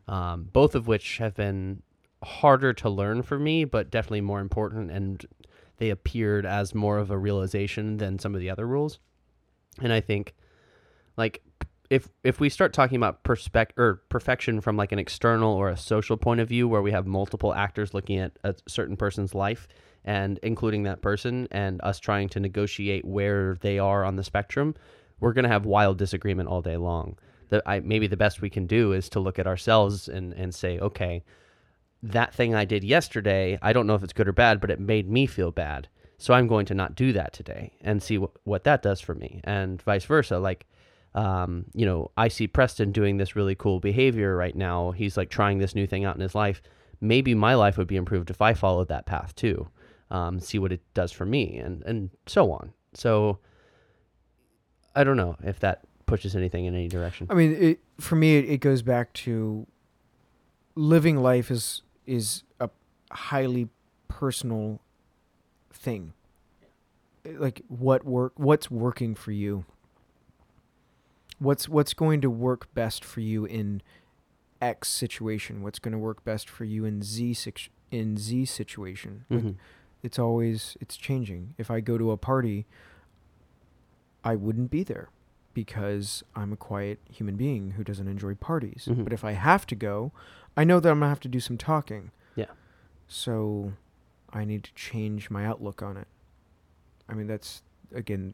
[0.06, 1.82] Um, both of which have been
[2.22, 5.26] harder to learn for me, but definitely more important, and
[5.78, 9.00] they appeared as more of a realization than some of the other rules.
[9.80, 10.34] And I think,
[11.16, 11.42] like,
[11.92, 15.76] if if we start talking about perspec or perfection from like an external or a
[15.76, 19.68] social point of view, where we have multiple actors looking at a certain person's life
[20.02, 24.74] and including that person, and us trying to negotiate where they are on the spectrum,
[25.20, 27.18] we're gonna have wild disagreement all day long.
[27.50, 30.54] The, I, maybe the best we can do is to look at ourselves and, and
[30.54, 31.22] say, okay,
[32.02, 34.80] that thing I did yesterday, I don't know if it's good or bad, but it
[34.80, 35.88] made me feel bad.
[36.16, 39.14] So I'm going to not do that today and see wh- what that does for
[39.14, 40.38] me, and vice versa.
[40.38, 40.66] Like,
[41.14, 44.92] um, you know, I see Preston doing this really cool behavior right now.
[44.92, 46.62] He's like trying this new thing out in his life.
[47.00, 49.68] Maybe my life would be improved if I followed that path too.
[50.10, 52.72] Um, see what it does for me, and and so on.
[52.94, 53.38] So
[54.94, 57.26] I don't know if that pushes anything in any direction.
[57.30, 59.66] I mean, it, for me, it, it goes back to
[60.74, 62.70] living life is is a
[63.10, 63.68] highly
[64.08, 64.80] personal
[65.72, 66.12] thing.
[67.24, 69.64] Like what work, what's working for you.
[71.42, 73.82] What's what's going to work best for you in
[74.60, 75.62] X situation?
[75.62, 79.24] What's going to work best for you in Z situ- in Z situation?
[79.28, 79.54] Like, Mhm.
[80.02, 81.54] it's always it's changing.
[81.58, 82.66] If I go to a party,
[84.24, 85.08] I wouldn't be there
[85.54, 88.86] because I'm a quiet human being who doesn't enjoy parties.
[88.88, 89.02] Mhm.
[89.04, 90.12] But if I have to go,
[90.56, 92.12] I know that I'm gonna have to do some talking.
[92.36, 92.52] Yeah.
[93.08, 93.72] So
[94.32, 96.08] I need to change my outlook on it.
[97.08, 97.62] I mean, that's
[97.92, 98.32] again,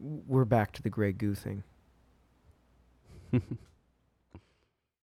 [0.00, 1.62] we're- back to the gray goo thing.